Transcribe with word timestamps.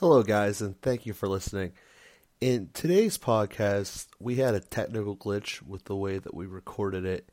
Hello, 0.00 0.22
guys, 0.22 0.60
and 0.60 0.78
thank 0.82 1.06
you 1.06 1.14
for 1.14 1.26
listening. 1.26 1.72
In 2.38 2.68
today's 2.74 3.16
podcast, 3.16 4.08
we 4.20 4.34
had 4.34 4.54
a 4.54 4.60
technical 4.60 5.16
glitch 5.16 5.62
with 5.62 5.86
the 5.86 5.96
way 5.96 6.18
that 6.18 6.34
we 6.34 6.44
recorded 6.44 7.06
it, 7.06 7.30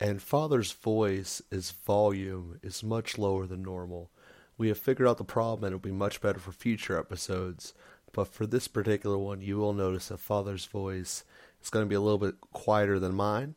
and 0.00 0.20
Father's 0.20 0.72
voice, 0.72 1.40
his 1.52 1.70
volume, 1.70 2.58
is 2.64 2.82
much 2.82 3.16
lower 3.16 3.46
than 3.46 3.62
normal. 3.62 4.10
We 4.58 4.66
have 4.66 4.78
figured 4.78 5.06
out 5.06 5.18
the 5.18 5.24
problem, 5.24 5.62
and 5.62 5.72
it'll 5.72 5.88
be 5.88 5.92
much 5.92 6.20
better 6.20 6.40
for 6.40 6.50
future 6.50 6.98
episodes. 6.98 7.74
But 8.12 8.26
for 8.26 8.44
this 8.44 8.66
particular 8.66 9.16
one, 9.16 9.40
you 9.40 9.58
will 9.58 9.72
notice 9.72 10.08
that 10.08 10.18
Father's 10.18 10.66
voice 10.66 11.22
is 11.62 11.70
going 11.70 11.84
to 11.84 11.88
be 11.88 11.94
a 11.94 12.00
little 12.00 12.18
bit 12.18 12.34
quieter 12.52 12.98
than 12.98 13.14
mine. 13.14 13.54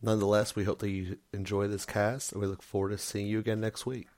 Nonetheless, 0.00 0.56
we 0.56 0.64
hope 0.64 0.78
that 0.78 0.88
you 0.88 1.18
enjoy 1.34 1.68
this 1.68 1.84
cast, 1.84 2.32
and 2.32 2.40
we 2.40 2.46
look 2.46 2.62
forward 2.62 2.92
to 2.92 2.96
seeing 2.96 3.26
you 3.26 3.38
again 3.38 3.60
next 3.60 3.84
week. 3.84 4.08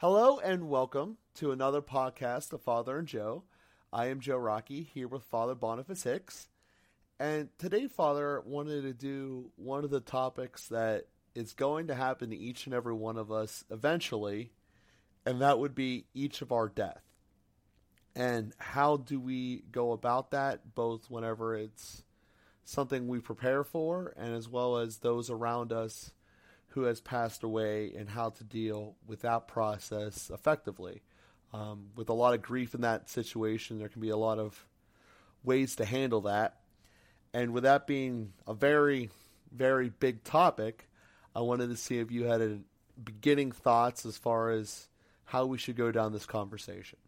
Hello 0.00 0.38
and 0.38 0.70
welcome 0.70 1.18
to 1.34 1.52
another 1.52 1.82
podcast 1.82 2.54
of 2.54 2.62
Father 2.62 2.96
and 2.96 3.06
Joe. 3.06 3.44
I 3.92 4.06
am 4.06 4.20
Joe 4.20 4.38
Rockey 4.38 4.82
here 4.82 5.06
with 5.06 5.24
Father 5.24 5.54
Boniface 5.54 6.04
Hicks. 6.04 6.48
And 7.18 7.50
today, 7.58 7.86
Father 7.86 8.40
wanted 8.46 8.84
to 8.84 8.94
do 8.94 9.50
one 9.56 9.84
of 9.84 9.90
the 9.90 10.00
topics 10.00 10.68
that 10.68 11.04
is 11.34 11.52
going 11.52 11.88
to 11.88 11.94
happen 11.94 12.30
to 12.30 12.36
each 12.36 12.64
and 12.64 12.74
every 12.74 12.94
one 12.94 13.18
of 13.18 13.30
us 13.30 13.62
eventually, 13.70 14.52
and 15.26 15.42
that 15.42 15.58
would 15.58 15.74
be 15.74 16.06
each 16.14 16.40
of 16.40 16.50
our 16.50 16.70
death. 16.70 17.02
And 18.16 18.54
how 18.56 18.96
do 18.96 19.20
we 19.20 19.64
go 19.70 19.92
about 19.92 20.30
that, 20.30 20.74
both 20.74 21.10
whenever 21.10 21.54
it's 21.54 22.04
something 22.64 23.06
we 23.06 23.20
prepare 23.20 23.64
for, 23.64 24.14
and 24.16 24.34
as 24.34 24.48
well 24.48 24.78
as 24.78 25.00
those 25.00 25.28
around 25.28 25.74
us 25.74 26.10
who 26.70 26.82
has 26.82 27.00
passed 27.00 27.42
away 27.42 27.92
and 27.96 28.08
how 28.08 28.30
to 28.30 28.44
deal 28.44 28.94
with 29.06 29.22
that 29.22 29.48
process 29.48 30.30
effectively. 30.32 31.02
Um, 31.52 31.88
with 31.96 32.08
a 32.08 32.12
lot 32.12 32.34
of 32.34 32.42
grief 32.42 32.74
in 32.74 32.82
that 32.82 33.10
situation, 33.10 33.78
there 33.78 33.88
can 33.88 34.00
be 34.00 34.10
a 34.10 34.16
lot 34.16 34.38
of 34.38 34.66
ways 35.42 35.76
to 35.76 35.84
handle 35.84 36.22
that. 36.22 36.60
And 37.34 37.52
with 37.52 37.64
that 37.64 37.86
being 37.86 38.32
a 38.46 38.54
very, 38.54 39.10
very 39.52 39.88
big 39.88 40.22
topic, 40.22 40.88
I 41.34 41.40
wanted 41.40 41.70
to 41.70 41.76
see 41.76 41.98
if 41.98 42.10
you 42.10 42.24
had 42.24 42.40
a 42.40 42.58
beginning 43.02 43.50
thoughts 43.50 44.06
as 44.06 44.16
far 44.16 44.50
as 44.50 44.88
how 45.24 45.46
we 45.46 45.58
should 45.58 45.76
go 45.76 45.90
down 45.90 46.12
this 46.12 46.26
conversation. 46.26 46.98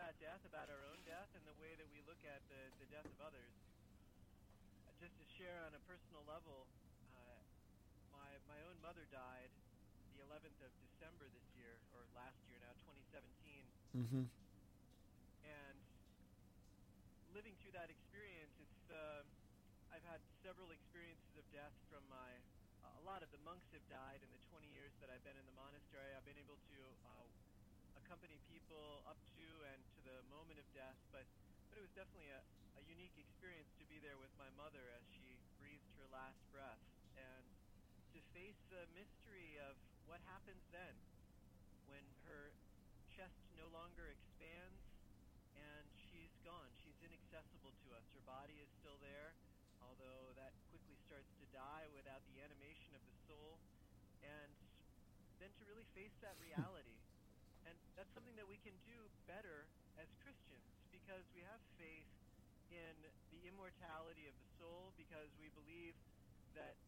about 0.00 0.16
death, 0.16 0.42
about 0.48 0.66
our 0.72 0.82
own 0.90 0.98
death, 1.06 1.28
and 1.38 1.44
the 1.46 1.54
way 1.62 1.76
that 1.78 1.86
we 1.94 2.02
look 2.08 2.18
at 2.26 2.42
the, 2.50 2.62
the 2.82 2.88
death 2.90 3.06
of 3.06 3.20
others. 3.20 3.52
Uh, 4.82 4.90
just 4.98 5.14
to 5.22 5.24
share 5.40 5.64
on 5.64 5.72
a 5.72 5.80
personal 5.88 6.20
level, 6.28 6.68
uh, 7.16 7.40
my 8.12 8.28
my 8.44 8.60
own 8.68 8.76
mother 8.84 9.08
died 9.08 9.48
the 10.12 10.20
11th 10.28 10.60
of 10.60 10.68
December 10.84 11.32
this 11.32 11.48
year, 11.56 11.80
or 11.96 12.04
last 12.12 12.36
year 12.44 12.60
now, 12.60 12.76
2017. 12.84 13.24
Mm-hmm. 13.96 14.28
And 15.48 15.78
living 17.32 17.56
through 17.64 17.72
that 17.72 17.88
experience, 17.88 18.52
it's 18.60 18.84
uh, 18.92 19.24
I've 19.88 20.04
had 20.04 20.20
several 20.44 20.68
experiences 20.76 21.32
of 21.40 21.48
death 21.56 21.72
from 21.88 22.04
my. 22.12 22.36
A 23.00 23.04
lot 23.08 23.24
of 23.24 23.32
the 23.32 23.40
monks 23.40 23.64
have 23.72 23.84
died 23.88 24.20
in 24.20 24.28
the 24.28 24.42
20 24.52 24.68
years 24.76 24.92
that 25.00 25.08
I've 25.08 25.24
been 25.24 25.40
in 25.40 25.48
the 25.48 25.56
monastery. 25.56 26.12
I've 26.12 26.28
been 26.28 26.36
able 26.36 26.60
to 26.68 26.78
uh, 27.00 27.24
accompany 27.96 28.36
people 28.52 29.00
up 29.08 29.16
to 29.40 29.46
and 29.72 29.80
to 29.96 30.00
the 30.04 30.20
moment 30.28 30.60
of 30.60 30.68
death, 30.76 31.00
but 31.08 31.24
but 31.72 31.80
it 31.80 31.84
was 31.86 31.94
definitely 31.96 32.28
a, 32.28 32.42
a 32.76 32.82
unique 32.84 33.14
experience 33.14 33.70
to 33.78 33.86
be 33.86 34.02
there 34.02 34.18
with 34.18 34.34
my 34.36 34.50
mother 34.58 34.82
as 34.90 35.06
she 35.14 35.29
her 36.00 36.08
last 36.08 36.40
breath 36.48 36.80
and 37.20 37.44
to 38.16 38.18
face 38.32 38.56
the 38.72 38.88
mystery 38.96 39.60
of 39.60 39.76
what 40.08 40.24
happens 40.24 40.64
then 40.72 40.96
when 41.84 42.02
her 42.24 42.56
chest 43.12 43.36
no 43.60 43.68
longer 43.68 44.08
expands 44.08 44.80
and 45.52 45.84
she's 45.92 46.32
gone. 46.40 46.72
She's 46.80 46.96
inaccessible 47.04 47.76
to 47.84 47.88
us. 47.92 48.08
Her 48.16 48.24
body 48.24 48.56
is 48.64 48.70
still 48.80 48.96
there, 49.04 49.36
although 49.84 50.32
that 50.40 50.56
quickly 50.72 50.96
starts 51.04 51.28
to 51.36 51.46
die 51.52 51.84
without 51.92 52.24
the 52.32 52.40
animation 52.40 52.96
of 52.96 53.04
the 53.04 53.16
soul. 53.28 53.60
And 54.24 54.56
then 55.36 55.52
to 55.60 55.62
really 55.68 55.86
face 55.92 56.16
that 56.24 56.40
reality 56.48 56.96
and 57.66 57.76
that's 57.94 58.10
something 58.16 58.34
that 58.40 58.48
we 58.48 58.58
can 58.64 58.74
do 58.88 58.98
better 59.28 59.68
as 60.00 60.08
Christians 60.24 60.64
because 60.90 61.22
we 61.36 61.44
have 61.44 61.60
faith 61.76 62.08
in 62.72 62.96
the 63.30 63.40
immortality 63.46 64.26
of 64.26 64.34
the 64.34 64.46
soul 64.46 64.49
because 65.10 65.34
we 65.42 65.50
believe 65.58 65.98
that 66.54 66.78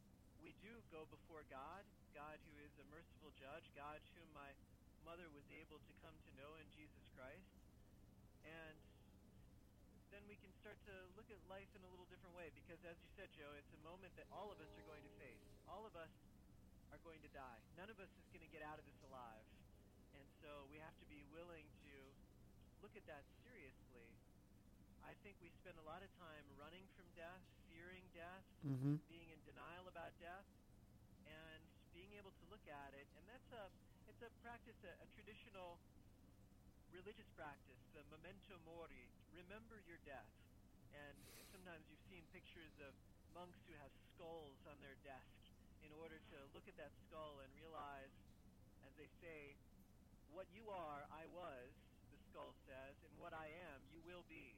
we 0.47 0.55
do 0.63 0.71
go 0.95 1.03
before 1.11 1.43
God, 1.51 1.83
God 2.15 2.39
who 2.47 2.55
is 2.63 2.71
a 2.79 2.87
merciful 2.87 3.35
judge, 3.35 3.67
God 3.75 3.99
whom 4.15 4.31
my 4.31 4.47
mother 5.03 5.27
was 5.35 5.43
able 5.59 5.83
to 5.83 5.93
come 6.07 6.15
to 6.15 6.31
know 6.39 6.55
in 6.63 6.71
Jesus 6.71 7.03
Christ. 7.19 7.51
And 8.47 8.79
then 10.15 10.23
we 10.31 10.39
can 10.39 10.55
start 10.55 10.79
to 10.87 10.95
look 11.19 11.27
at 11.35 11.43
life 11.51 11.67
in 11.75 11.83
a 11.83 11.91
little 11.91 12.07
different 12.07 12.39
way 12.39 12.55
because 12.55 12.79
as 12.87 12.95
you 13.03 13.11
said, 13.19 13.27
Joe, 13.35 13.51
it's 13.59 13.75
a 13.75 13.83
moment 13.83 14.15
that 14.15 14.31
all 14.31 14.55
of 14.55 14.59
us 14.63 14.71
are 14.71 14.87
going 14.87 15.03
to 15.03 15.15
face. 15.19 15.43
All 15.67 15.83
of 15.83 15.99
us 15.99 16.15
are 16.95 17.03
going 17.03 17.19
to 17.27 17.31
die. 17.35 17.59
None 17.75 17.91
of 17.91 17.99
us 17.99 18.15
is 18.23 18.27
going 18.31 18.47
to 18.47 18.53
get 18.55 18.63
out 18.63 18.79
of 18.79 18.87
this 18.87 19.03
alive 19.03 19.43
And 20.15 20.31
so 20.39 20.71
we 20.71 20.79
have 20.79 20.95
to 21.03 21.07
be 21.11 21.27
willing 21.35 21.67
to 21.91 21.95
look 22.87 22.95
at 22.95 23.03
that 23.11 23.27
seriously. 23.43 24.15
I 25.03 25.11
think 25.27 25.35
we 25.43 25.51
spend 25.59 25.75
a 25.83 25.87
lot 25.91 26.07
of 26.07 26.11
time 26.23 26.47
running 26.55 26.87
from 26.95 27.11
death, 27.19 27.43
death, 28.13 28.47
mm-hmm. 28.65 29.01
being 29.09 29.29
in 29.33 29.41
denial 29.45 29.89
about 29.89 30.13
death, 30.21 30.47
and 31.29 31.61
being 31.97 32.13
able 32.17 32.33
to 32.33 32.45
look 32.49 32.65
at 32.69 32.93
it. 32.97 33.09
And 33.17 33.25
that's 33.29 33.51
a 33.53 33.69
it's 34.09 34.23
a 34.25 34.31
practice, 34.45 34.77
a, 34.85 34.93
a 35.03 35.09
traditional 35.17 35.81
religious 36.93 37.29
practice, 37.35 37.81
the 37.97 38.05
memento 38.13 38.61
mori. 38.69 39.09
Remember 39.33 39.81
your 39.89 39.99
death. 40.05 40.29
And 40.93 41.17
sometimes 41.49 41.89
you've 41.89 42.05
seen 42.13 42.21
pictures 42.37 42.77
of 42.85 42.93
monks 43.33 43.57
who 43.65 43.73
have 43.81 43.93
skulls 44.13 44.61
on 44.69 44.77
their 44.85 44.97
desk 45.01 45.41
in 45.81 45.91
order 45.97 46.21
to 46.21 46.39
look 46.53 46.69
at 46.69 46.77
that 46.77 46.93
skull 47.09 47.41
and 47.41 47.49
realize, 47.57 48.13
as 48.85 48.93
they 49.01 49.09
say, 49.25 49.57
what 50.33 50.49
you 50.53 50.69
are, 50.69 51.05
I 51.13 51.29
was, 51.33 51.73
the 52.13 52.21
skull 52.29 52.53
says, 52.69 52.97
and 53.05 53.13
what 53.21 53.33
I 53.33 53.49
am, 53.73 53.81
you 53.93 54.01
will 54.05 54.25
be. 54.29 54.53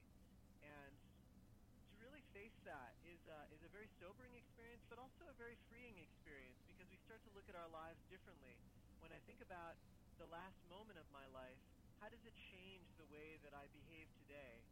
And 0.62 0.94
to 0.94 1.93
really 2.03 2.22
face 2.34 2.54
that 2.66 2.94
is, 3.06 3.19
uh, 3.31 3.54
is 3.54 3.62
a 3.62 3.70
very 3.70 3.91
sobering 4.03 4.34
experience, 4.34 4.82
but 4.91 4.98
also 4.98 5.24
very 5.34 5.59
freeing 5.67 5.99
experience 5.99 6.62
because 6.71 6.87
we 6.87 6.99
start 7.03 7.19
to 7.27 7.33
look 7.34 7.47
at 7.50 7.59
our 7.59 7.71
lives 7.75 7.99
differently. 8.06 8.55
When 9.03 9.11
I 9.11 9.19
think 9.27 9.43
about 9.43 9.75
the 10.22 10.31
last 10.31 10.62
moment 10.71 10.95
of 10.95 11.06
my 11.11 11.27
life, 11.34 11.59
how 11.99 12.06
does 12.06 12.22
it 12.22 12.34
change 12.55 12.87
the 13.03 13.09
way 13.11 13.43
that 13.43 13.50
I 13.50 13.67
behave 13.75 14.06
today? 14.23 14.62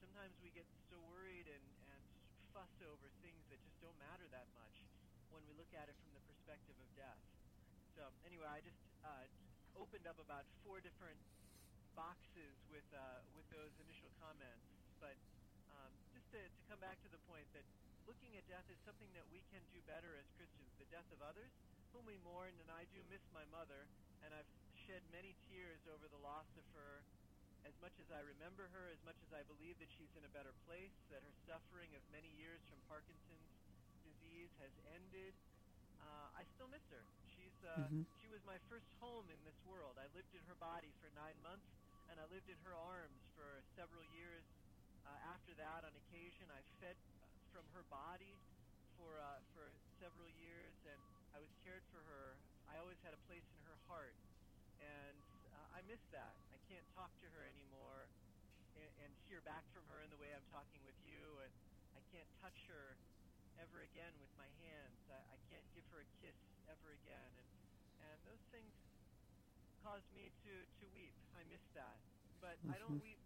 Sometimes 0.00 0.32
we 0.40 0.48
get 0.56 0.64
so 0.88 0.96
worried 1.12 1.44
and, 1.44 1.66
and 1.92 2.02
fuss 2.56 2.72
over 2.88 3.12
things 3.20 3.44
that 3.52 3.60
just 3.60 3.76
don't 3.84 3.96
matter 4.00 4.24
that 4.32 4.48
much 4.56 4.76
when 5.28 5.44
we 5.44 5.52
look 5.60 5.68
at 5.76 5.92
it 5.92 5.96
from 6.00 6.16
the 6.16 6.24
perspective 6.24 6.76
of 6.80 6.88
death. 6.96 7.20
So 7.92 8.08
anyway, 8.24 8.48
I 8.48 8.64
just 8.64 8.80
uh, 9.04 9.24
opened 9.76 10.08
up 10.08 10.16
about 10.16 10.48
four 10.64 10.80
different 10.80 11.20
boxes 11.92 12.56
with 12.72 12.88
uh, 12.92 13.20
with 13.36 13.44
those 13.52 13.72
initial 13.84 14.08
comments. 14.20 14.64
But 14.96 15.16
um, 15.76 15.92
just 16.16 16.28
to, 16.32 16.40
to 16.40 16.62
come 16.72 16.80
back 16.80 16.96
to 17.04 17.10
the 17.12 17.20
point 17.28 17.44
that 17.52 17.64
looking 18.06 18.38
at 18.38 18.46
death 18.46 18.66
is 18.70 18.78
something 18.86 19.10
that 19.18 19.26
we 19.34 19.42
can 19.50 19.60
do 19.74 19.82
better 19.84 20.14
as 20.16 20.26
Christians. 20.38 20.70
The 20.78 20.88
death 20.94 21.06
of 21.10 21.20
others, 21.20 21.50
whom 21.90 22.06
we 22.06 22.16
mourn, 22.22 22.54
and 22.62 22.70
I 22.70 22.86
do 22.94 23.02
miss 23.10 23.22
my 23.34 23.42
mother, 23.50 23.86
and 24.22 24.30
I've 24.30 24.48
shed 24.86 25.02
many 25.10 25.34
tears 25.50 25.82
over 25.90 26.06
the 26.06 26.22
loss 26.22 26.46
of 26.54 26.66
her. 26.78 27.02
As 27.66 27.74
much 27.82 27.98
as 27.98 28.06
I 28.14 28.22
remember 28.22 28.70
her, 28.70 28.86
as 28.94 29.02
much 29.02 29.18
as 29.26 29.34
I 29.34 29.42
believe 29.50 29.74
that 29.82 29.90
she's 29.90 30.14
in 30.14 30.22
a 30.22 30.30
better 30.30 30.54
place, 30.70 30.94
that 31.10 31.18
her 31.18 31.34
suffering 31.50 31.90
of 31.98 32.02
many 32.14 32.30
years 32.38 32.62
from 32.70 32.78
Parkinson's 32.86 33.50
disease 34.06 34.54
has 34.62 34.70
ended, 34.94 35.34
uh, 35.98 36.38
I 36.38 36.46
still 36.54 36.70
miss 36.70 36.86
her. 36.94 37.02
She's 37.34 37.58
uh, 37.66 37.90
mm-hmm. 37.90 38.06
she 38.22 38.30
was 38.30 38.38
my 38.46 38.54
first 38.70 38.86
home 39.02 39.26
in 39.26 39.40
this 39.42 39.58
world. 39.66 39.98
I 39.98 40.06
lived 40.14 40.30
in 40.30 40.46
her 40.46 40.54
body 40.62 40.94
for 41.02 41.10
nine 41.18 41.34
months, 41.42 41.66
and 42.06 42.22
I 42.22 42.26
lived 42.30 42.46
in 42.46 42.58
her 42.62 42.74
arms 42.78 43.18
for 43.34 43.66
several 43.74 44.06
years. 44.14 44.46
Uh, 45.02 45.34
after 45.34 45.50
that, 45.58 45.82
on 45.82 45.90
occasion, 46.06 46.46
I 46.54 46.62
fed 46.78 46.94
from 47.56 47.64
her 47.72 47.88
body 47.88 48.36
for 49.00 49.16
uh, 49.16 49.40
for 49.56 49.72
several 49.96 50.28
years, 50.28 50.76
and 50.84 51.00
I 51.32 51.40
was 51.40 51.48
cared 51.64 51.80
for 51.88 52.04
her. 52.04 52.36
I 52.68 52.76
always 52.76 53.00
had 53.00 53.16
a 53.16 53.22
place 53.24 53.48
in 53.48 53.60
her 53.64 53.80
heart, 53.88 54.12
and 54.76 55.16
uh, 55.56 55.76
I 55.76 55.80
miss 55.88 56.04
that. 56.12 56.36
I 56.52 56.60
can't 56.68 56.84
talk 56.92 57.08
to 57.24 57.28
her 57.32 57.48
anymore 57.48 58.12
and, 58.76 59.08
and 59.08 59.10
hear 59.24 59.40
back 59.48 59.64
from 59.72 59.88
her 59.88 60.04
in 60.04 60.12
the 60.12 60.20
way 60.20 60.36
I'm 60.36 60.44
talking 60.52 60.84
with 60.84 61.00
you, 61.08 61.40
and 61.40 61.52
I 61.96 62.04
can't 62.12 62.28
touch 62.44 62.68
her 62.68 63.00
ever 63.56 63.80
again 63.88 64.12
with 64.20 64.32
my 64.36 64.52
hands. 64.60 65.00
I, 65.08 65.16
I 65.16 65.38
can't 65.48 65.64
give 65.72 65.88
her 65.96 66.04
a 66.04 66.08
kiss 66.20 66.36
ever 66.68 66.92
again. 66.92 67.32
And, 67.40 67.48
and 68.04 68.18
those 68.28 68.44
things 68.52 68.68
caused 69.80 70.12
me 70.12 70.28
to, 70.44 70.52
to 70.60 70.84
weep. 70.92 71.16
I 71.32 71.42
miss 71.48 71.64
that. 71.72 71.96
But 72.44 72.60
I 72.68 72.76
don't 72.76 73.00
weep 73.00 73.16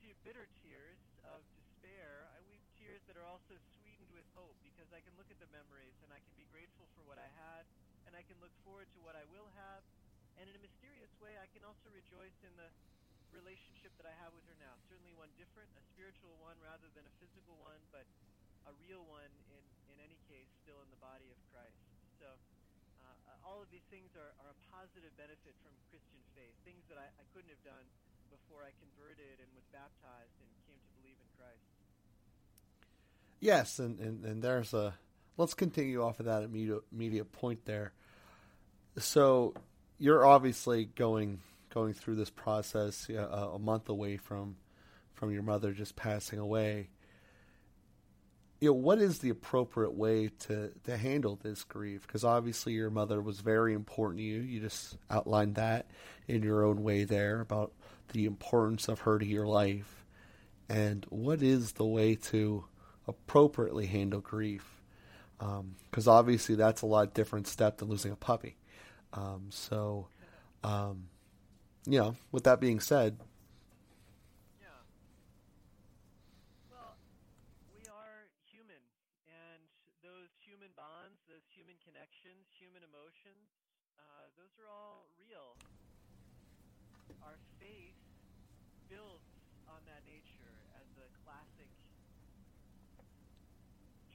te- 0.00 0.16
bitter 0.24 0.48
tears 0.64 0.96
of 1.28 1.44
despair. 1.52 2.24
I 2.32 2.40
weep 2.48 2.62
tears 2.80 3.02
that 3.10 3.18
are 3.18 3.26
also 3.26 3.58
sweetened 3.76 4.08
with 4.14 4.24
hope 4.32 4.54
because 4.62 4.72
I 4.92 5.00
can 5.00 5.16
look 5.16 5.28
at 5.32 5.40
the 5.40 5.48
memories 5.48 5.96
and 6.04 6.12
I 6.12 6.20
can 6.20 6.34
be 6.36 6.44
grateful 6.52 6.84
for 6.92 7.02
what 7.08 7.16
I 7.16 7.28
had 7.36 7.64
and 8.04 8.12
I 8.12 8.22
can 8.28 8.36
look 8.44 8.52
forward 8.60 8.88
to 8.92 9.00
what 9.00 9.16
I 9.16 9.24
will 9.32 9.48
have. 9.56 9.80
And 10.36 10.48
in 10.48 10.54
a 10.56 10.62
mysterious 10.62 11.12
way, 11.20 11.36
I 11.40 11.48
can 11.52 11.64
also 11.64 11.88
rejoice 11.92 12.36
in 12.44 12.52
the 12.60 12.68
relationship 13.32 13.92
that 13.96 14.04
I 14.04 14.14
have 14.20 14.36
with 14.36 14.44
her 14.48 14.56
now. 14.60 14.76
Certainly 14.88 15.16
one 15.16 15.32
different, 15.40 15.72
a 15.76 15.84
spiritual 15.96 16.36
one 16.44 16.56
rather 16.60 16.88
than 16.92 17.04
a 17.08 17.14
physical 17.16 17.56
one, 17.64 17.80
but 17.88 18.04
a 18.68 18.72
real 18.84 19.04
one 19.08 19.32
in, 19.56 19.64
in 19.92 19.98
any 20.00 20.20
case, 20.28 20.48
still 20.60 20.78
in 20.84 20.88
the 20.92 21.00
body 21.00 21.28
of 21.32 21.38
Christ. 21.48 21.80
So 22.20 22.28
uh, 23.02 23.48
all 23.48 23.64
of 23.64 23.68
these 23.72 23.84
things 23.88 24.12
are, 24.14 24.32
are 24.44 24.52
a 24.52 24.58
positive 24.68 25.12
benefit 25.16 25.56
from 25.64 25.72
Christian 25.88 26.20
faith, 26.36 26.54
things 26.68 26.84
that 26.92 27.00
I, 27.00 27.08
I 27.16 27.24
couldn't 27.32 27.50
have 27.50 27.64
done 27.64 27.86
before 28.28 28.64
I 28.64 28.72
converted 28.80 29.40
and 29.40 29.48
was 29.56 29.64
baptized 29.72 30.36
and 30.40 30.48
came 30.68 30.80
to 30.80 30.92
believe 31.00 31.16
in 31.16 31.28
Christ. 31.36 31.71
Yes, 33.42 33.80
and, 33.80 33.98
and, 33.98 34.24
and 34.24 34.40
there's 34.40 34.72
a 34.72 34.94
let's 35.36 35.52
continue 35.52 36.00
off 36.00 36.20
of 36.20 36.26
that 36.26 36.44
immediate 36.44 36.82
immediate 36.92 37.32
point 37.32 37.64
there. 37.64 37.92
So 38.98 39.54
you're 39.98 40.24
obviously 40.24 40.84
going 40.84 41.40
going 41.74 41.92
through 41.92 42.14
this 42.14 42.30
process 42.30 43.10
uh, 43.10 43.50
a 43.54 43.58
month 43.58 43.88
away 43.88 44.16
from 44.16 44.54
from 45.12 45.32
your 45.32 45.42
mother 45.42 45.72
just 45.72 45.96
passing 45.96 46.38
away. 46.38 46.90
You 48.60 48.68
know, 48.68 48.74
what 48.74 49.00
is 49.00 49.18
the 49.18 49.30
appropriate 49.30 49.94
way 49.94 50.30
to, 50.46 50.70
to 50.84 50.96
handle 50.96 51.36
this 51.42 51.64
grief? 51.64 52.06
Because 52.06 52.22
obviously 52.22 52.74
your 52.74 52.90
mother 52.90 53.20
was 53.20 53.40
very 53.40 53.74
important 53.74 54.18
to 54.18 54.24
you. 54.24 54.40
You 54.40 54.60
just 54.60 54.96
outlined 55.10 55.56
that 55.56 55.86
in 56.28 56.44
your 56.44 56.64
own 56.64 56.84
way 56.84 57.02
there 57.02 57.40
about 57.40 57.72
the 58.12 58.24
importance 58.24 58.86
of 58.86 59.00
her 59.00 59.18
to 59.18 59.26
your 59.26 59.48
life. 59.48 60.04
And 60.68 61.04
what 61.08 61.42
is 61.42 61.72
the 61.72 61.84
way 61.84 62.14
to 62.14 62.66
appropriately 63.06 63.86
handle 63.86 64.20
grief? 64.20 64.80
Because 65.38 66.06
um, 66.08 66.14
obviously 66.14 66.54
that's 66.54 66.82
a 66.82 66.86
lot 66.86 67.14
different 67.14 67.46
step 67.48 67.78
than 67.78 67.88
losing 67.88 68.12
a 68.12 68.16
puppy. 68.16 68.56
Um, 69.12 69.46
so, 69.50 70.08
um, 70.62 71.08
you 71.84 71.98
know, 71.98 72.16
with 72.30 72.44
that 72.44 72.60
being 72.60 72.78
said, 72.80 73.18
yeah. 74.60 74.68
Well, 76.70 76.94
we 77.74 77.82
are 77.90 78.30
human, 78.46 78.78
and 79.26 79.60
those 80.00 80.30
human 80.38 80.70
bonds, 80.78 81.18
those 81.26 81.44
human 81.50 81.74
connections, 81.82 82.46
human 82.54 82.86
emotions, 82.86 83.50
uh, 83.98 84.30
those 84.38 84.54
are 84.62 84.70
all 84.70 85.10
real. 85.18 85.58
Our 87.20 87.36
faith 87.58 87.98
builds 88.88 89.26
on 89.66 89.82
that 89.90 90.06
nature 90.06 90.54
as 90.78 90.86
the 90.94 91.06
classic 91.26 91.68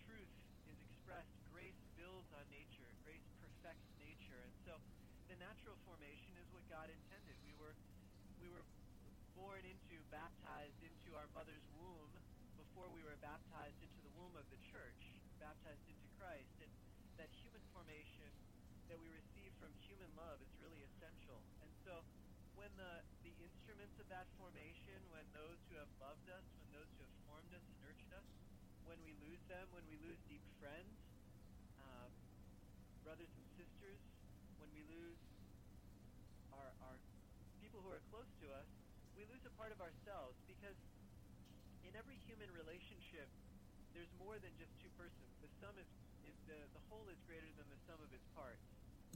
truth 0.08 0.34
is 0.72 0.80
expressed. 0.80 1.36
Grace 1.52 1.80
builds 2.00 2.32
on 2.36 2.44
nature. 2.48 2.88
Grace 3.04 3.28
perfects 3.40 3.92
nature, 4.00 4.40
and 4.44 4.54
so 4.64 4.76
the 5.32 5.36
natural 5.40 5.76
formation 5.88 6.36
is 6.40 6.48
what 6.52 6.64
God 6.68 6.88
intended. 6.92 7.36
We 7.44 7.56
were 7.60 7.76
we 8.40 8.48
were 8.52 8.64
born 9.38 9.62
into, 9.62 10.02
baptized 10.10 10.82
into 10.82 11.14
our 11.14 11.30
mother's 11.38 11.64
womb 11.78 12.10
before 12.58 12.90
we 12.90 13.06
were 13.06 13.18
baptized 13.22 13.78
into 13.86 14.02
the 14.02 14.14
womb 14.18 14.34
of 14.34 14.50
the 14.50 14.58
church, 14.66 15.14
baptized 15.38 15.86
into 15.86 16.10
Christ. 16.18 16.58
And 16.66 16.74
that 17.22 17.30
human 17.38 17.62
formation 17.70 18.30
that 18.90 18.98
we 18.98 19.10
receive 19.14 19.54
from 19.62 19.70
human 19.86 20.10
love 20.18 20.42
is 20.42 20.50
really 20.58 20.82
essential. 20.82 21.38
And 21.62 21.70
so 21.86 22.02
when 22.58 22.74
the, 22.74 23.06
the 23.22 23.34
instruments 23.38 24.02
of 24.02 24.10
that 24.10 24.26
formation, 24.42 24.98
when 25.14 25.26
those 25.38 25.62
who 25.70 25.78
have 25.78 25.90
loved 26.02 26.26
us, 26.34 26.46
when 26.58 26.82
those 26.82 26.90
who 26.98 27.06
have 27.06 27.18
formed 27.30 27.52
us 27.54 27.62
and 27.62 27.78
nurtured 27.86 28.14
us, 28.18 28.28
when 28.90 28.98
we 29.06 29.14
lose 29.22 29.42
them, 29.46 29.70
when 29.70 29.86
we 29.86 30.02
lose 30.02 30.18
deep 30.26 30.42
friends, 30.58 30.98
uh, 31.78 32.10
brothers 33.06 33.30
and 33.30 33.46
sisters, 33.54 34.02
when 34.58 34.74
we 34.74 34.82
lose 34.90 35.22
our, 36.56 36.74
our 36.90 36.98
people 37.62 37.84
who 37.86 37.94
are 37.94 38.02
close 38.10 38.30
to 38.42 38.50
us, 38.58 38.66
we 39.14 39.26
lose 39.30 39.42
a 39.46 39.47
part 39.58 39.74
of 39.74 39.82
ourselves 39.82 40.38
because 40.46 40.78
in 41.82 41.98
every 41.98 42.22
human 42.30 42.48
relationship, 42.54 43.26
there's 43.98 44.14
more 44.22 44.38
than 44.38 44.54
just 44.62 44.70
two 44.78 44.94
persons. 44.94 45.34
The 45.42 45.50
sum 45.58 45.74
is, 45.82 45.90
is 46.30 46.38
the, 46.46 46.62
the 46.78 46.84
whole 46.94 47.10
is 47.10 47.18
greater 47.26 47.50
than 47.58 47.66
the 47.74 47.82
sum 47.90 47.98
of 47.98 48.14
its 48.14 48.30
parts. 48.38 48.62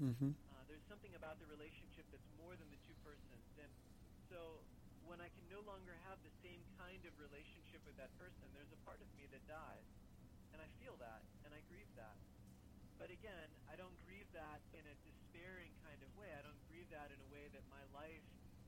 Mm-hmm. 0.01 0.33
Uh, 0.33 0.63
there's 0.65 0.83
something 0.89 1.13
about 1.13 1.38
the 1.38 1.45
relationship 1.53 2.09
that's 2.09 2.31
more 2.41 2.57
than 2.57 2.65
the 2.73 2.81
two 2.89 2.97
persons. 3.05 3.45
And 3.61 3.69
so 4.33 4.57
when 5.05 5.21
I 5.21 5.29
can 5.29 5.45
no 5.53 5.61
longer 5.69 5.93
have 6.09 6.17
the 6.25 6.33
same 6.41 6.65
kind 6.81 7.05
of 7.05 7.13
relationship 7.21 7.85
with 7.85 7.93
that 8.01 8.09
person, 8.17 8.49
there's 8.57 8.73
a 8.73 8.81
part 8.81 8.97
of 8.97 9.07
me 9.13 9.29
that 9.29 9.45
dies. 9.45 9.88
And 10.57 10.59
I 10.59 10.67
feel 10.81 10.97
that, 10.97 11.21
and 11.45 11.53
I 11.53 11.61
grieve 11.69 11.91
that. 12.01 12.17
But 12.97 13.13
again, 13.13 13.49
I 13.69 13.77
don't 13.77 13.93
grieve 14.05 14.29
that 14.33 14.61
in 14.73 14.81
a 14.85 14.95
despairing 15.05 15.73
kind 15.85 16.01
of 16.01 16.09
way. 16.17 16.29
I 16.33 16.41
don't 16.45 16.61
grieve 16.69 16.89
that 16.93 17.09
in 17.09 17.17
a 17.17 17.29
way 17.33 17.49
that 17.53 17.65
my 17.69 17.81
life 17.93 18.25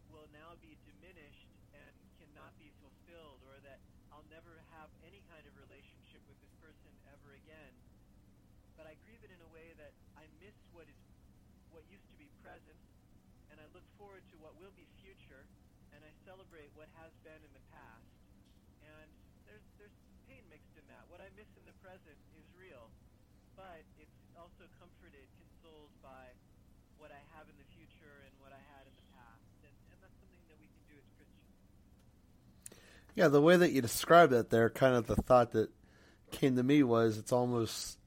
will 0.09 0.25
now 0.33 0.57
be 0.61 0.77
diminished 0.85 1.52
cannot 2.33 2.57
be 2.57 2.73
fulfilled, 2.81 3.37
or 3.45 3.61
that 3.61 3.77
I'll 4.09 4.25
never 4.33 4.57
have 4.73 4.89
any 5.05 5.21
kind 5.29 5.45
of 5.45 5.53
relationship 5.53 6.17
with 6.25 6.33
this 6.41 6.49
person 6.57 6.89
ever 7.13 7.37
again. 7.37 7.77
But 8.73 8.89
I 8.89 8.97
grieve 9.05 9.21
it 9.21 9.29
in 9.29 9.37
a 9.37 9.49
way 9.53 9.69
that 9.77 9.93
I 10.17 10.25
miss 10.41 10.57
what 10.73 10.89
is 10.89 10.97
what 11.69 11.85
used 11.93 12.09
to 12.09 12.17
be 12.17 12.25
present, 12.41 12.81
and 13.53 13.61
I 13.61 13.69
look 13.77 13.85
forward 14.01 14.25
to 14.33 14.35
what 14.41 14.57
will 14.57 14.73
be 14.73 14.89
future, 14.97 15.45
and 15.93 16.01
I 16.01 16.09
celebrate 16.25 16.73
what 16.73 16.89
has 16.97 17.13
been 17.21 17.37
in 17.37 17.53
the 17.53 17.61
past. 17.69 18.09
And 18.81 19.09
there's 19.45 19.69
there's 19.77 19.93
pain 20.25 20.41
mixed 20.49 20.73
in 20.73 20.89
that. 20.89 21.05
What 21.13 21.21
I 21.21 21.29
miss 21.37 21.53
in 21.53 21.69
the 21.69 21.77
present 21.85 22.17
is 22.33 22.49
real, 22.57 22.89
but 23.53 23.85
it's 24.01 24.17
also 24.33 24.65
comforted, 24.81 25.29
consoled 25.37 25.93
by 26.01 26.33
what 26.97 27.13
I 27.13 27.21
have 27.37 27.45
in 27.45 27.57
the 27.61 27.69
future 27.77 28.25
and 28.25 28.33
what 28.41 28.49
I 28.57 28.61
had 28.73 28.89
in 28.89 28.95
the 28.97 29.05
past. 29.13 29.53
And, 29.61 29.73
and 29.93 30.01
that's 30.01 30.17
something 30.17 30.41
that 30.49 30.57
we 30.57 30.65
can 30.65 30.81
do 30.89 30.97
as 30.97 31.05
Christians. 31.13 31.53
Yeah, 33.15 33.27
the 33.27 33.41
way 33.41 33.57
that 33.57 33.71
you 33.71 33.81
described 33.81 34.33
it 34.33 34.49
there, 34.49 34.69
kind 34.69 34.95
of 34.95 35.05
the 35.05 35.15
thought 35.15 35.51
that 35.51 35.69
came 36.31 36.55
to 36.55 36.63
me 36.63 36.81
was 36.81 37.17
it's 37.17 37.31
almost 37.31 37.99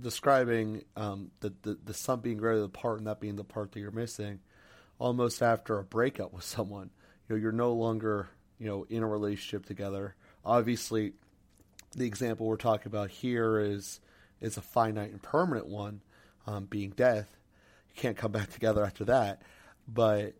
describing 0.00 0.84
um, 0.96 1.30
the, 1.40 1.52
the 1.62 1.78
the 1.84 1.94
sum 1.94 2.20
being 2.20 2.38
greater 2.38 2.60
than 2.60 2.70
the 2.70 2.78
part 2.78 2.98
and 2.98 3.06
that 3.06 3.20
being 3.20 3.36
the 3.36 3.44
part 3.44 3.72
that 3.72 3.80
you're 3.80 3.90
missing, 3.90 4.40
almost 4.98 5.42
after 5.42 5.78
a 5.78 5.84
breakup 5.84 6.32
with 6.32 6.44
someone. 6.44 6.90
You 7.28 7.36
know, 7.36 7.42
you're 7.42 7.52
no 7.52 7.72
longer 7.72 8.28
you 8.58 8.66
know 8.66 8.86
in 8.88 9.02
a 9.02 9.06
relationship 9.06 9.66
together. 9.66 10.14
Obviously, 10.44 11.12
the 11.94 12.06
example 12.06 12.46
we're 12.46 12.56
talking 12.56 12.86
about 12.86 13.10
here 13.10 13.58
is 13.60 14.00
is 14.40 14.56
a 14.56 14.62
finite 14.62 15.10
and 15.10 15.22
permanent 15.22 15.66
one, 15.66 16.00
um, 16.46 16.64
being 16.64 16.90
death. 16.90 17.36
You 17.94 18.00
can't 18.00 18.16
come 18.16 18.32
back 18.32 18.50
together 18.52 18.84
after 18.84 19.04
that, 19.04 19.42
but 19.86 20.34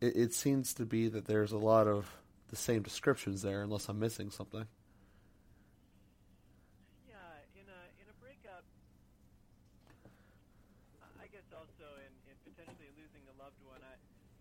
it, 0.00 0.16
it 0.16 0.34
seems 0.34 0.74
to 0.74 0.84
be 0.84 1.08
that 1.08 1.24
there's 1.24 1.52
a 1.52 1.58
lot 1.58 1.86
of 1.86 2.10
the 2.50 2.56
same 2.56 2.82
descriptions 2.82 3.42
there, 3.42 3.62
unless 3.62 3.88
I'm 3.88 3.98
missing 3.98 4.30
something. 4.30 4.66
Yeah, 7.08 7.16
in 7.58 7.66
a 7.66 7.82
in 8.02 8.06
a 8.06 8.16
breakup, 8.22 8.62
I 11.20 11.26
guess 11.28 11.46
also 11.50 11.86
in, 12.02 12.12
in 12.30 12.36
potentially 12.46 12.90
losing 12.94 13.22
a 13.26 13.34
loved 13.42 13.58
one, 13.66 13.82
I 13.82 13.96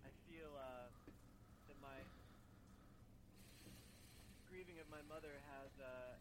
I 0.05 0.12
feel 0.29 0.53
uh, 0.53 0.88
that 1.67 1.77
my 1.81 1.97
grieving 4.50 4.79
of 4.79 4.88
my 4.93 5.01
mother 5.09 5.33
has 5.51 5.71
uh, 5.81 6.13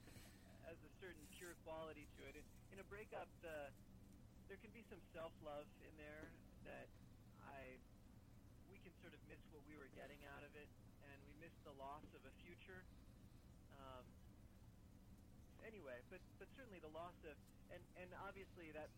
has 0.66 0.80
a 0.80 0.90
certain 0.98 1.22
pure 1.36 1.54
quality 1.68 2.08
to 2.16 2.24
it. 2.26 2.34
In, 2.40 2.46
in 2.74 2.78
a 2.80 2.86
breakup, 2.88 3.28
the 3.44 3.68
there 4.48 4.58
can 4.60 4.72
be 4.72 4.84
some 4.88 5.00
self 5.12 5.32
love 5.44 5.68
in 5.84 5.92
there 6.00 6.26
that 6.64 6.88
I 7.44 7.76
we 8.72 8.80
can 8.80 8.92
sort 9.04 9.12
of 9.12 9.20
miss 9.28 9.40
what 9.52 9.62
we 9.68 9.76
were 9.76 9.88
getting 9.94 10.18
out 10.34 10.42
of 10.44 10.52
it, 10.56 10.68
and 11.06 11.16
we 11.28 11.32
miss 11.40 11.54
the 11.64 11.72
loss 11.80 12.04
of 12.16 12.22
a 12.26 12.32
future. 12.44 12.82
Um, 13.80 14.04
anyway, 15.64 16.00
but 16.10 16.20
but 16.40 16.48
certainly 16.74 16.90
the 16.90 16.98
loss 16.98 17.14
of 17.22 17.38
and 17.70 17.82
and 18.02 18.10
obviously 18.26 18.74
that 18.74 18.90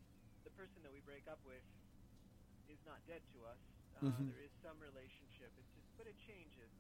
the 0.49 0.53
person 0.57 0.81
that 0.81 0.89
we 0.89 1.05
break 1.05 1.29
up 1.29 1.37
with 1.45 1.61
is 2.73 2.81
not 2.89 2.97
dead 3.05 3.21
to 3.37 3.45
us. 3.45 3.61
Uh, 4.01 4.09
Mhm. 4.09 4.33
There 4.33 4.41
is 4.41 4.53
some 4.65 4.81
relationship. 4.81 5.53
It's 5.61 5.69
just 5.77 5.85
but 6.01 6.07
it 6.09 6.17
changes. 6.25 6.73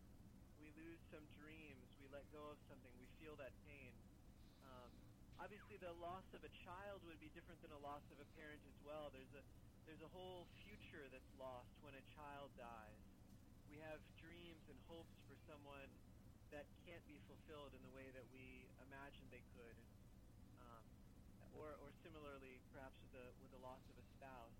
We 0.56 0.72
lose 0.72 1.00
some 1.12 1.24
dreams. 1.36 1.84
We 2.00 2.08
let 2.08 2.24
go 2.32 2.48
of 2.48 2.56
something. 2.68 2.92
We 2.96 3.08
feel 3.20 3.36
that 3.36 3.52
pain. 3.68 3.92
Um, 4.64 4.90
obviously, 5.38 5.76
the 5.76 5.92
loss 6.00 6.24
of 6.32 6.42
a 6.44 6.48
child 6.64 7.04
would 7.04 7.20
be 7.20 7.28
different 7.36 7.60
than 7.60 7.72
a 7.72 7.78
loss 7.84 8.04
of 8.10 8.16
a 8.20 8.24
parent 8.32 8.64
as 8.64 8.78
well. 8.80 9.10
There's 9.12 9.34
a 9.36 9.42
there's 9.84 10.00
a 10.00 10.08
whole 10.08 10.48
future 10.64 11.08
that's 11.12 11.32
lost 11.36 11.76
when 11.84 11.92
a 11.94 12.04
child 12.16 12.56
dies. 12.56 13.04
We 13.68 13.76
have 13.84 14.00
dreams 14.16 14.64
and 14.72 14.80
hopes 14.88 15.16
for 15.28 15.36
someone 15.44 15.90
that 16.50 16.64
can't 16.88 17.04
be 17.06 17.18
fulfilled 17.28 17.74
in 17.74 17.82
the 17.82 17.90
way 17.90 18.08
that 18.16 18.24
we 18.32 18.64
imagined 18.80 19.28
they 19.30 19.44
could. 19.52 19.76
Um, 19.76 19.95
or, 21.60 21.76
or 21.80 21.90
similarly, 22.04 22.60
perhaps 22.72 22.96
with 23.00 23.12
the 23.16 23.26
with 23.40 23.50
the 23.52 23.62
loss 23.64 23.82
of 23.88 23.96
a 23.96 24.06
spouse. 24.16 24.58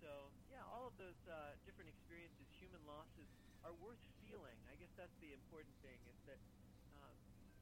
So 0.00 0.30
yeah, 0.52 0.64
all 0.72 0.88
of 0.88 0.94
those 1.00 1.18
uh, 1.28 1.56
different 1.68 1.88
experiences, 1.92 2.46
human 2.56 2.80
losses, 2.84 3.28
are 3.64 3.74
worth 3.80 4.00
feeling. 4.24 4.56
I 4.70 4.76
guess 4.76 4.92
that's 4.96 5.16
the 5.20 5.32
important 5.32 5.72
thing. 5.84 5.98
Is 6.08 6.20
that 6.28 6.40
um, 7.00 7.16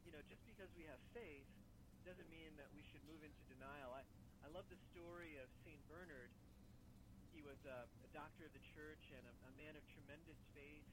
you 0.07 0.13
know 0.15 0.23
just 0.27 0.43
because 0.47 0.71
we 0.79 0.87
have 0.87 1.01
faith 1.15 1.47
doesn't 2.05 2.29
mean 2.29 2.53
that 2.61 2.69
we 2.77 2.85
should 2.93 3.03
move 3.09 3.23
into 3.25 3.43
denial. 3.49 3.91
I 3.95 4.03
I 4.45 4.53
love 4.53 4.69
the 4.69 4.81
story 4.93 5.41
of 5.41 5.49
Saint 5.65 5.81
Bernard. 5.89 6.29
He 7.33 7.41
was 7.43 7.59
a, 7.67 7.89
a 8.05 8.11
doctor 8.13 8.47
of 8.47 8.53
the 8.53 8.63
church 8.77 9.11
and 9.11 9.25
a, 9.25 9.35
a 9.49 9.53
man 9.57 9.75
of 9.75 9.83
tremendous 9.91 10.39
faith. 10.53 10.87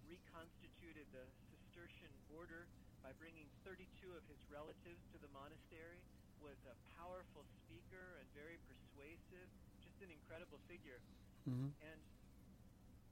He 0.00 0.06
reconstituted 0.08 1.04
the 1.10 1.26
Cistercian 1.50 2.14
order 2.32 2.70
by 3.02 3.10
bringing 3.18 3.50
32 3.66 3.84
of 4.14 4.22
his 4.30 4.38
relatives 4.48 5.02
to 5.12 5.18
the 5.18 5.30
monastery. 5.34 6.00
Was 6.46 6.62
a 6.70 6.78
powerful 6.94 7.42
speaker 7.66 8.22
and 8.22 8.26
very 8.30 8.54
persuasive. 8.70 9.50
Just 9.82 9.98
an 9.98 10.14
incredible 10.14 10.62
figure. 10.70 11.02
Mm-hmm. 11.42 11.74
And 11.82 11.98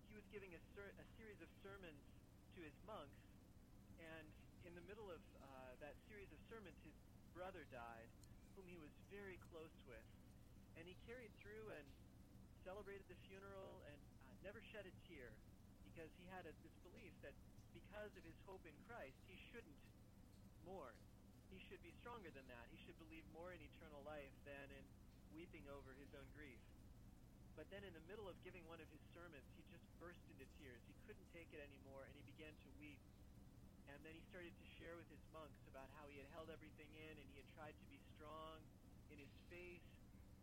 he 0.07 0.15
was 0.15 0.23
giving 0.31 0.55
a, 0.55 0.63
ser- 0.71 0.95
a 0.95 1.07
series 1.19 1.43
of 1.43 1.51
sermons 1.59 1.99
to 2.55 2.63
his 2.63 2.79
monks. 2.87 3.19
And 3.99 4.31
in 4.63 4.79
the 4.79 4.87
middle 4.87 5.11
of 5.11 5.19
uh, 5.43 5.75
that 5.83 5.99
series 6.07 6.31
of 6.31 6.39
sermons, 6.47 6.79
his 6.87 6.95
brother 7.35 7.67
died, 7.75 8.07
whom 8.55 8.71
he 8.71 8.79
was 8.79 8.95
very 9.11 9.43
close 9.51 9.75
with. 9.91 10.07
And 10.79 10.87
he 10.87 10.95
carried 11.03 11.35
through 11.43 11.75
and 11.75 11.87
celebrated 12.63 13.11
the 13.11 13.19
funeral 13.27 13.83
and 13.91 13.99
uh, 13.99 14.39
never 14.47 14.63
shed 14.63 14.87
a 14.87 14.95
tear 15.11 15.35
because 15.91 16.15
he 16.23 16.31
had 16.31 16.47
a, 16.47 16.55
this 16.63 16.79
belief 16.87 17.11
that 17.27 17.35
because 17.75 18.15
of 18.15 18.23
his 18.23 18.39
hope 18.47 18.63
in 18.63 18.79
Christ, 18.87 19.19
he 19.27 19.35
shouldn't 19.51 19.83
mourn. 20.63 20.95
Should 21.65 21.83
be 21.83 21.97
stronger 21.97 22.31
than 22.31 22.47
that. 22.53 22.69
He 22.71 22.79
should 22.85 22.99
believe 23.01 23.25
more 23.33 23.51
in 23.51 23.59
eternal 23.59 24.05
life 24.05 24.33
than 24.45 24.69
in 24.71 24.85
weeping 25.35 25.67
over 25.73 25.97
his 25.99 26.13
own 26.15 26.29
grief. 26.37 26.61
But 27.55 27.71
then 27.71 27.87
in 27.87 27.95
the 27.95 28.03
middle 28.11 28.27
of 28.27 28.35
giving 28.43 28.67
one 28.67 28.83
of 28.83 28.91
his 28.91 29.03
sermons, 29.15 29.47
he 29.55 29.63
just 29.71 29.87
burst 30.03 30.23
into 30.27 30.43
tears. 30.59 30.83
He 30.91 30.95
couldn't 31.07 31.27
take 31.31 31.47
it 31.55 31.63
anymore, 31.63 32.03
and 32.03 32.15
he 32.19 32.23
began 32.27 32.51
to 32.51 32.69
weep. 32.83 32.99
And 33.87 34.03
then 34.03 34.11
he 34.11 34.23
started 34.27 34.51
to 34.51 34.67
share 34.75 34.99
with 34.99 35.07
his 35.07 35.23
monks 35.31 35.63
about 35.71 35.87
how 35.95 36.11
he 36.11 36.19
had 36.19 36.27
held 36.35 36.51
everything 36.51 36.91
in 36.99 37.15
and 37.15 37.27
he 37.31 37.39
had 37.39 37.49
tried 37.55 37.77
to 37.79 37.87
be 37.87 38.01
strong 38.17 38.59
in 39.15 39.23
his 39.23 39.31
faith. 39.47 39.85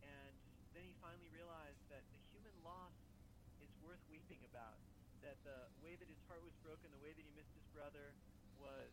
And 0.00 0.32
then 0.72 0.88
he 0.88 0.94
finally 1.04 1.28
realized 1.36 1.84
that 1.92 2.00
the 2.16 2.20
human 2.32 2.54
loss 2.64 2.96
is 3.60 3.68
worth 3.84 4.00
weeping 4.08 4.40
about. 4.48 4.80
That 5.20 5.36
the 5.44 5.68
way 5.84 6.00
that 6.00 6.08
his 6.08 6.18
heart 6.26 6.40
was 6.40 6.56
broken, 6.64 6.88
the 6.90 7.02
way 7.04 7.12
that 7.12 7.22
he 7.22 7.32
missed 7.36 7.52
his 7.52 7.68
brother, 7.76 8.16
was 8.56 8.90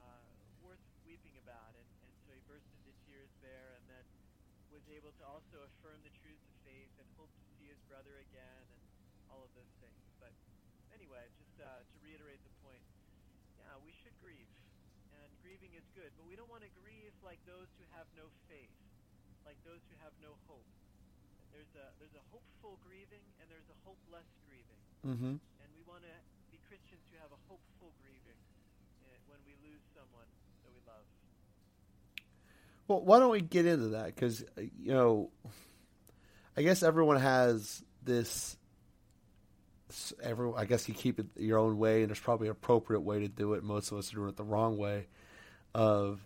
uh, 0.00 0.30
worth 0.64 0.82
weeping 1.04 1.36
about. 1.44 1.76
And, 1.76 1.88
and 2.08 2.12
so 2.24 2.32
he 2.32 2.40
burst 2.48 2.66
into 2.80 2.96
tears 3.04 3.30
there 3.44 3.76
and 3.76 3.84
then 3.92 4.06
was 4.88 4.96
able 4.96 5.12
to 5.20 5.26
also 5.28 5.60
affirm 5.68 6.00
the 6.00 6.14
truths 6.24 6.48
of 6.48 6.56
faith 6.64 6.88
and 6.96 7.04
hope 7.20 7.28
to 7.28 7.44
see 7.60 7.68
his 7.68 7.76
brother 7.92 8.24
again 8.24 8.64
and 8.72 8.80
all 9.28 9.44
of 9.44 9.52
those 9.52 9.68
things. 9.84 10.00
But 10.16 10.32
anyway, 10.96 11.28
just 11.36 11.52
uh, 11.60 11.84
to 11.84 11.96
reiterate 12.00 12.40
the 12.40 12.54
point, 12.64 12.80
yeah, 13.60 13.76
we 13.84 13.92
should 14.00 14.16
grieve, 14.24 14.48
and 15.12 15.28
grieving 15.44 15.76
is 15.76 15.84
good, 15.92 16.08
but 16.16 16.24
we 16.24 16.40
don't 16.40 16.48
want 16.48 16.64
to 16.64 16.72
grieve 16.80 17.12
like 17.20 17.36
those 17.44 17.68
who 17.76 17.84
have 18.00 18.08
no 18.16 18.32
faith, 18.48 18.72
like 19.44 19.60
those 19.68 19.84
who 19.92 19.96
have 20.00 20.16
no 20.24 20.32
hope. 20.48 20.64
There's 21.52 21.68
a 21.76 21.92
there's 22.00 22.16
a 22.16 22.24
hopeful 22.32 22.80
grieving 22.88 23.24
and 23.44 23.46
there's 23.52 23.68
a 23.68 23.76
hopeless 23.84 24.28
grieving, 24.48 24.80
Mm-hmm. 25.04 25.36
and 25.36 25.68
we 25.76 25.84
want 25.84 26.00
to 26.08 26.16
be 26.48 26.56
Christians 26.64 27.04
who 27.12 27.20
have 27.20 27.32
a 27.36 27.40
hopeful 27.44 27.92
grieving 28.00 28.40
eh, 29.04 29.20
when 29.28 29.36
we 29.44 29.52
lose 29.60 29.84
someone 29.92 30.28
that 30.64 30.72
we 30.72 30.80
love. 30.88 31.04
Well, 32.88 33.02
why 33.02 33.18
don't 33.18 33.30
we 33.30 33.42
get 33.42 33.66
into 33.66 33.88
that? 33.88 34.06
Because 34.06 34.42
you 34.56 34.92
know, 34.92 35.30
I 36.56 36.62
guess 36.62 36.82
everyone 36.82 37.20
has 37.20 37.84
this. 38.02 38.56
Every, 40.22 40.52
I 40.56 40.64
guess 40.64 40.88
you 40.88 40.94
keep 40.94 41.18
it 41.18 41.26
your 41.36 41.58
own 41.58 41.78
way, 41.78 42.00
and 42.00 42.08
there's 42.08 42.18
probably 42.18 42.48
an 42.48 42.52
appropriate 42.52 43.00
way 43.00 43.20
to 43.20 43.28
do 43.28 43.54
it. 43.54 43.62
Most 43.62 43.92
of 43.92 43.98
us 43.98 44.12
are 44.12 44.16
doing 44.16 44.28
it 44.28 44.36
the 44.36 44.44
wrong 44.44 44.76
way, 44.76 45.06
of 45.74 46.20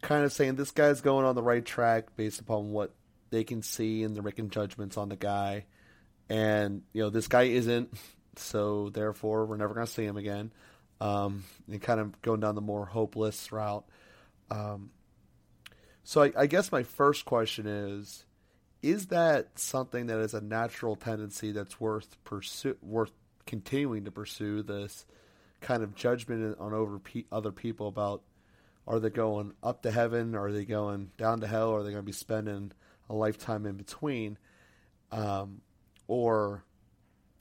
kind 0.00 0.24
of 0.24 0.32
saying 0.32 0.54
this 0.54 0.70
guy's 0.70 1.00
going 1.00 1.24
on 1.24 1.34
the 1.34 1.42
right 1.42 1.64
track 1.64 2.16
based 2.16 2.40
upon 2.40 2.70
what 2.70 2.94
they 3.30 3.44
can 3.44 3.62
see, 3.62 4.02
and 4.02 4.14
they're 4.14 4.22
making 4.22 4.50
judgments 4.50 4.96
on 4.96 5.08
the 5.08 5.16
guy, 5.16 5.66
and 6.28 6.82
you 6.92 7.02
know 7.02 7.10
this 7.10 7.28
guy 7.28 7.44
isn't, 7.44 7.92
so 8.36 8.90
therefore 8.90 9.46
we're 9.46 9.56
never 9.56 9.74
going 9.74 9.86
to 9.86 9.92
see 9.92 10.04
him 10.04 10.16
again, 10.16 10.52
um, 11.00 11.44
and 11.70 11.82
kind 11.82 12.00
of 12.00 12.20
going 12.22 12.40
down 12.40 12.54
the 12.54 12.60
more 12.60 12.86
hopeless 12.86 13.50
route. 13.50 13.84
Um, 14.50 14.90
so 16.06 16.22
I, 16.22 16.32
I 16.36 16.46
guess 16.46 16.70
my 16.70 16.84
first 16.84 17.24
question 17.24 17.66
is: 17.66 18.24
Is 18.80 19.06
that 19.06 19.58
something 19.58 20.06
that 20.06 20.20
is 20.20 20.34
a 20.34 20.40
natural 20.40 20.94
tendency 20.94 21.50
that's 21.50 21.80
worth 21.80 22.16
pursue, 22.22 22.76
worth 22.80 23.10
continuing 23.44 24.04
to 24.04 24.12
pursue? 24.12 24.62
This 24.62 25.04
kind 25.60 25.82
of 25.82 25.96
judgment 25.96 26.56
on 26.60 26.72
over 26.72 27.00
pe- 27.00 27.24
other 27.32 27.50
people 27.50 27.88
about 27.88 28.22
are 28.86 29.00
they 29.00 29.10
going 29.10 29.54
up 29.64 29.82
to 29.82 29.90
heaven, 29.90 30.36
are 30.36 30.52
they 30.52 30.64
going 30.64 31.10
down 31.18 31.40
to 31.40 31.48
hell, 31.48 31.74
are 31.74 31.82
they 31.82 31.90
going 31.90 32.04
to 32.04 32.06
be 32.06 32.12
spending 32.12 32.70
a 33.10 33.14
lifetime 33.14 33.66
in 33.66 33.74
between? 33.74 34.38
Um, 35.10 35.60
or 36.06 36.62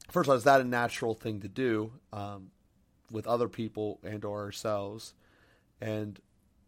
first 0.10 0.25
of 0.25 0.31
all, 0.31 0.38
is 0.38 0.43
that 0.45 0.62
a 0.62 0.63
natural 0.63 1.13
thing 1.13 1.41
to 1.41 1.48
do 1.48 1.91
um, 2.12 2.50
with 3.12 3.27
other 3.27 3.48
people 3.48 4.00
and 4.03 4.25
or 4.25 4.41
ourselves? 4.41 5.13
And 5.79 6.19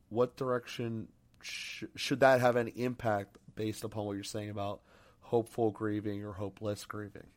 what 0.09 0.37
direction 0.37 1.07
sh- 1.41 1.85
should 1.95 2.19
that 2.21 2.41
have 2.41 2.57
any 2.57 2.71
impact 2.71 3.37
based 3.55 3.83
upon 3.83 4.05
what 4.05 4.13
you're 4.13 4.23
saying 4.23 4.49
about 4.49 4.81
hopeful 5.21 5.71
grieving 5.71 6.23
or 6.23 6.33
hopeless 6.33 6.85
grieving? 6.85 7.27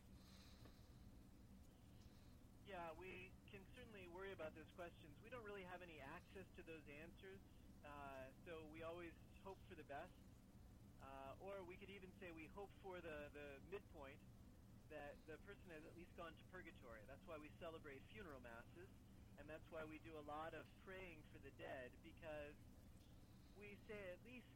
Yeah, 2.69 2.77
we 2.95 3.31
can 3.51 3.61
certainly 3.75 4.07
worry 4.15 4.31
about 4.31 4.55
those 4.55 4.71
questions. 4.77 5.11
We 5.25 5.29
don't 5.29 5.43
really 5.43 5.67
have 5.67 5.83
any 5.83 5.99
access 6.15 6.47
to 6.55 6.61
those 6.63 6.85
answers, 7.03 7.41
uh, 7.83 8.29
so 8.47 8.63
we 8.71 8.83
always 8.83 9.11
hope 9.43 9.59
for 9.67 9.75
the 9.75 9.87
best. 9.91 10.15
Uh, 11.03 11.33
or 11.43 11.65
we 11.67 11.75
could 11.75 11.89
even 11.91 12.07
say 12.21 12.29
we 12.31 12.47
hope 12.55 12.71
for 12.85 13.01
the, 13.01 13.27
the 13.33 13.59
midpoint 13.73 14.21
that 14.93 15.19
the 15.27 15.35
person 15.43 15.67
has 15.75 15.83
at 15.83 15.95
least 15.97 16.15
gone 16.15 16.31
to 16.31 16.43
purgatory. 16.51 17.01
That's 17.07 17.23
why 17.27 17.39
we 17.41 17.51
celebrate 17.59 17.99
funeral 18.11 18.39
masses, 18.43 18.87
and 19.39 19.47
that's 19.49 19.65
why 19.71 19.83
we 19.83 19.99
do 20.05 20.15
a 20.15 20.25
lot 20.27 20.55
of 20.55 20.63
praying 20.87 21.19
for 21.31 21.39
the 21.43 21.51
dead, 21.59 21.91
because 22.03 22.55
we 23.61 23.77
say 23.85 24.01
at 24.09 24.17
least 24.25 24.49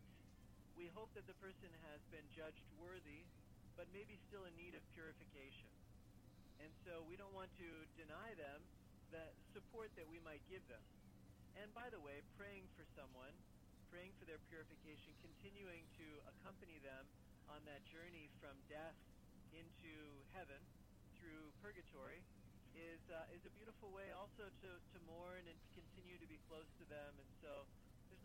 we 0.74 0.90
hope 0.98 1.14
that 1.14 1.30
the 1.30 1.38
person 1.38 1.70
has 1.94 2.02
been 2.10 2.26
judged 2.34 2.66
worthy, 2.82 3.22
but 3.78 3.86
maybe 3.94 4.18
still 4.26 4.50
in 4.50 4.54
need 4.58 4.74
of 4.74 4.82
purification. 4.98 5.70
And 6.58 6.74
so 6.82 7.06
we 7.06 7.14
don't 7.14 7.32
want 7.38 7.54
to 7.62 7.70
deny 8.02 8.34
them 8.34 8.66
the 9.14 9.22
support 9.54 9.94
that 10.02 10.10
we 10.10 10.18
might 10.26 10.42
give 10.50 10.66
them. 10.66 10.82
And 11.62 11.70
by 11.78 11.94
the 11.94 12.02
way, 12.02 12.26
praying 12.36 12.66
for 12.74 12.84
someone, 12.98 13.32
praying 13.94 14.12
for 14.18 14.26
their 14.26 14.42
purification, 14.50 15.14
continuing 15.22 15.86
to 16.02 16.08
accompany 16.36 16.82
them 16.82 17.06
on 17.54 17.62
that 17.70 17.86
journey 17.86 18.34
from 18.42 18.58
death 18.66 18.98
into 19.54 19.94
heaven 20.34 20.60
through 21.22 21.54
purgatory 21.62 22.26
is 22.76 23.00
uh, 23.08 23.24
is 23.32 23.46
a 23.48 23.54
beautiful 23.56 23.88
way 23.96 24.12
also 24.12 24.50
to, 24.66 24.70
to 24.92 24.98
mourn 25.08 25.46
and 25.48 25.56
to 25.56 25.70
continue 25.78 26.20
to 26.20 26.28
be 26.28 26.42
close 26.52 26.68
to 26.82 26.86
them. 26.92 27.16
And 27.16 27.30
so 27.40 27.64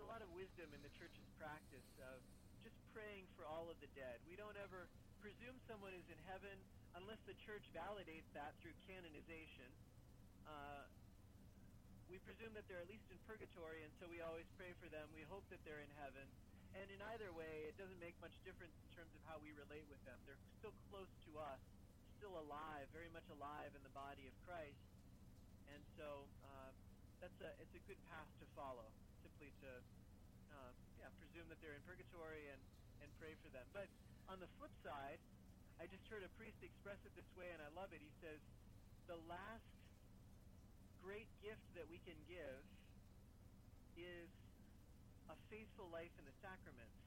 a 0.00 0.08
lot 0.08 0.24
of 0.24 0.32
wisdom 0.32 0.72
in 0.72 0.80
the 0.80 0.92
church's 0.96 1.28
practice 1.36 1.84
of 2.00 2.18
just 2.64 2.76
praying 2.96 3.28
for 3.36 3.44
all 3.44 3.68
of 3.68 3.76
the 3.84 3.90
dead. 3.92 4.16
We 4.24 4.36
don't 4.36 4.56
ever 4.56 4.88
presume 5.20 5.60
someone 5.68 5.92
is 5.92 6.08
in 6.08 6.16
heaven 6.24 6.56
unless 6.96 7.20
the 7.28 7.36
church 7.44 7.68
validates 7.76 8.24
that 8.32 8.56
through 8.64 8.72
canonization. 8.88 9.68
Uh, 10.48 10.88
we 12.08 12.16
presume 12.24 12.56
that 12.56 12.64
they're 12.66 12.80
at 12.80 12.88
least 12.90 13.06
in 13.12 13.20
purgatory, 13.28 13.84
and 13.84 13.92
so 14.00 14.08
we 14.08 14.24
always 14.24 14.48
pray 14.56 14.72
for 14.80 14.88
them. 14.88 15.06
We 15.12 15.22
hope 15.28 15.44
that 15.52 15.60
they're 15.62 15.84
in 15.84 15.92
heaven. 16.00 16.26
And 16.74 16.88
in 16.88 16.98
either 17.14 17.30
way, 17.36 17.68
it 17.68 17.76
doesn't 17.76 18.00
make 18.00 18.16
much 18.24 18.34
difference 18.42 18.74
in 18.82 18.88
terms 18.96 19.12
of 19.14 19.22
how 19.28 19.36
we 19.44 19.52
relate 19.54 19.84
with 19.92 20.00
them. 20.08 20.16
They're 20.24 20.40
still 20.58 20.74
close 20.88 21.12
to 21.28 21.30
us, 21.38 21.60
still 22.18 22.34
alive, 22.40 22.88
very 22.90 23.12
much 23.12 23.26
alive 23.30 23.70
in 23.76 23.82
the 23.84 23.94
body 23.94 24.26
of 24.26 24.34
Christ. 24.48 24.80
And 25.70 25.82
so 25.94 26.26
uh, 26.46 26.70
that's 27.22 27.38
a 27.44 27.50
it's 27.62 27.74
a 27.78 27.82
good 27.86 28.00
path 28.10 28.26
to 28.42 28.46
follow. 28.58 28.88
Simply 29.40 29.56
to 29.64 29.72
uh, 30.52 30.72
yeah 31.00 31.08
presume 31.16 31.48
that 31.48 31.56
they're 31.64 31.72
in 31.72 31.80
purgatory 31.88 32.52
and 32.52 32.60
and 33.00 33.08
pray 33.16 33.32
for 33.40 33.48
them. 33.48 33.64
But 33.72 33.88
on 34.28 34.36
the 34.36 34.52
flip 34.60 34.68
side, 34.84 35.16
I 35.80 35.88
just 35.88 36.04
heard 36.12 36.20
a 36.20 36.28
priest 36.36 36.60
express 36.60 37.00
it 37.08 37.16
this 37.16 37.24
way, 37.40 37.48
and 37.48 37.64
I 37.64 37.72
love 37.72 37.88
it. 37.96 38.04
He 38.04 38.12
says, 38.20 38.36
"The 39.08 39.16
last 39.32 39.64
great 41.00 41.24
gift 41.40 41.64
that 41.72 41.88
we 41.88 42.04
can 42.04 42.20
give 42.28 42.60
is 43.96 44.28
a 45.32 45.36
faithful 45.48 45.88
life 45.88 46.12
in 46.20 46.28
the 46.28 46.36
sacraments. 46.44 47.00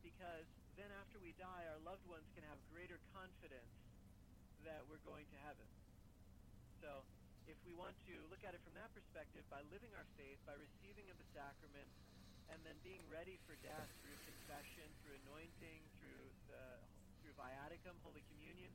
Because 0.00 0.48
then 0.80 0.88
after 1.04 1.20
we 1.20 1.36
die, 1.36 1.68
our 1.68 1.84
loved 1.84 2.08
ones 2.08 2.32
can 2.32 2.48
have 2.48 2.56
greater 2.72 2.96
confidence 3.12 3.76
that 4.64 4.88
we're 4.88 5.04
going 5.04 5.28
to 5.28 5.38
heaven. 5.44 5.68
So 6.80 7.04
if 7.50 7.58
we 7.66 7.74
want 7.74 7.98
to 8.06 8.14
look 8.30 8.46
at 8.46 8.54
it 8.54 8.62
from 8.62 8.78
that 8.78 8.94
perspective, 8.94 9.42
by 9.50 9.58
living 9.74 9.90
our 9.98 10.06
faith, 10.14 10.38
by 10.46 10.54
receiving 10.54 11.10
of 11.10 11.18
the 11.18 11.28
sacraments, 11.34 11.90
and 12.54 12.62
then 12.62 12.78
being 12.86 13.02
ready 13.10 13.38
for 13.46 13.58
death 13.66 13.90
through 14.02 14.14
confession, 14.22 14.86
through 15.02 15.18
anointing, 15.26 15.82
through 15.98 16.30
the 16.46 16.62
through 17.22 17.34
viaticum, 17.34 17.94
Holy 18.06 18.22
Communion, 18.30 18.70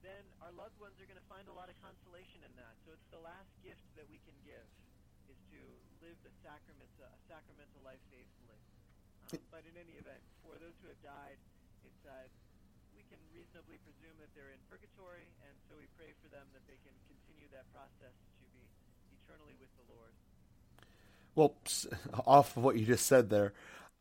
then 0.00 0.24
our 0.40 0.52
loved 0.56 0.76
ones 0.80 0.96
are 0.96 1.08
going 1.08 1.20
to 1.20 1.28
find 1.28 1.44
a 1.48 1.56
lot 1.56 1.68
of 1.68 1.76
consolation 1.84 2.40
in 2.44 2.52
that. 2.56 2.72
So 2.88 2.96
it's 2.96 3.08
the 3.12 3.20
last 3.20 3.52
gift 3.60 3.84
that 4.00 4.08
we 4.08 4.16
can 4.24 4.36
give 4.48 4.64
is 5.28 5.38
to 5.52 5.60
live 6.00 6.16
the 6.24 6.32
sacraments, 6.40 6.96
a 7.00 7.08
sacramental 7.28 7.80
life 7.84 8.00
faithfully. 8.08 8.60
Um, 9.32 9.40
but 9.52 9.62
in 9.68 9.74
any 9.76 9.96
event, 10.00 10.22
for 10.40 10.56
those 10.56 10.76
who 10.80 10.88
have 10.88 11.02
died, 11.04 11.36
it's 11.84 12.04
uh, 12.08 12.28
can 13.10 13.20
reasonably 13.32 13.78
presume 13.82 14.14
that 14.18 14.30
they're 14.36 14.52
in 14.52 14.62
purgatory, 14.70 15.26
and 15.46 15.54
so 15.66 15.74
we 15.78 15.86
pray 15.94 16.12
for 16.22 16.28
them 16.28 16.46
that 16.52 16.64
they 16.66 16.78
can 16.82 16.94
continue 17.06 17.48
that 17.54 17.66
process 17.72 18.14
to 18.14 18.46
be 18.52 18.64
eternally 19.22 19.56
with 19.58 19.72
the 19.80 19.86
Lord. 19.90 20.12
Well, 21.34 21.56
off 22.26 22.56
of 22.56 22.62
what 22.62 22.76
you 22.76 22.86
just 22.86 23.06
said 23.06 23.30
there, 23.30 23.52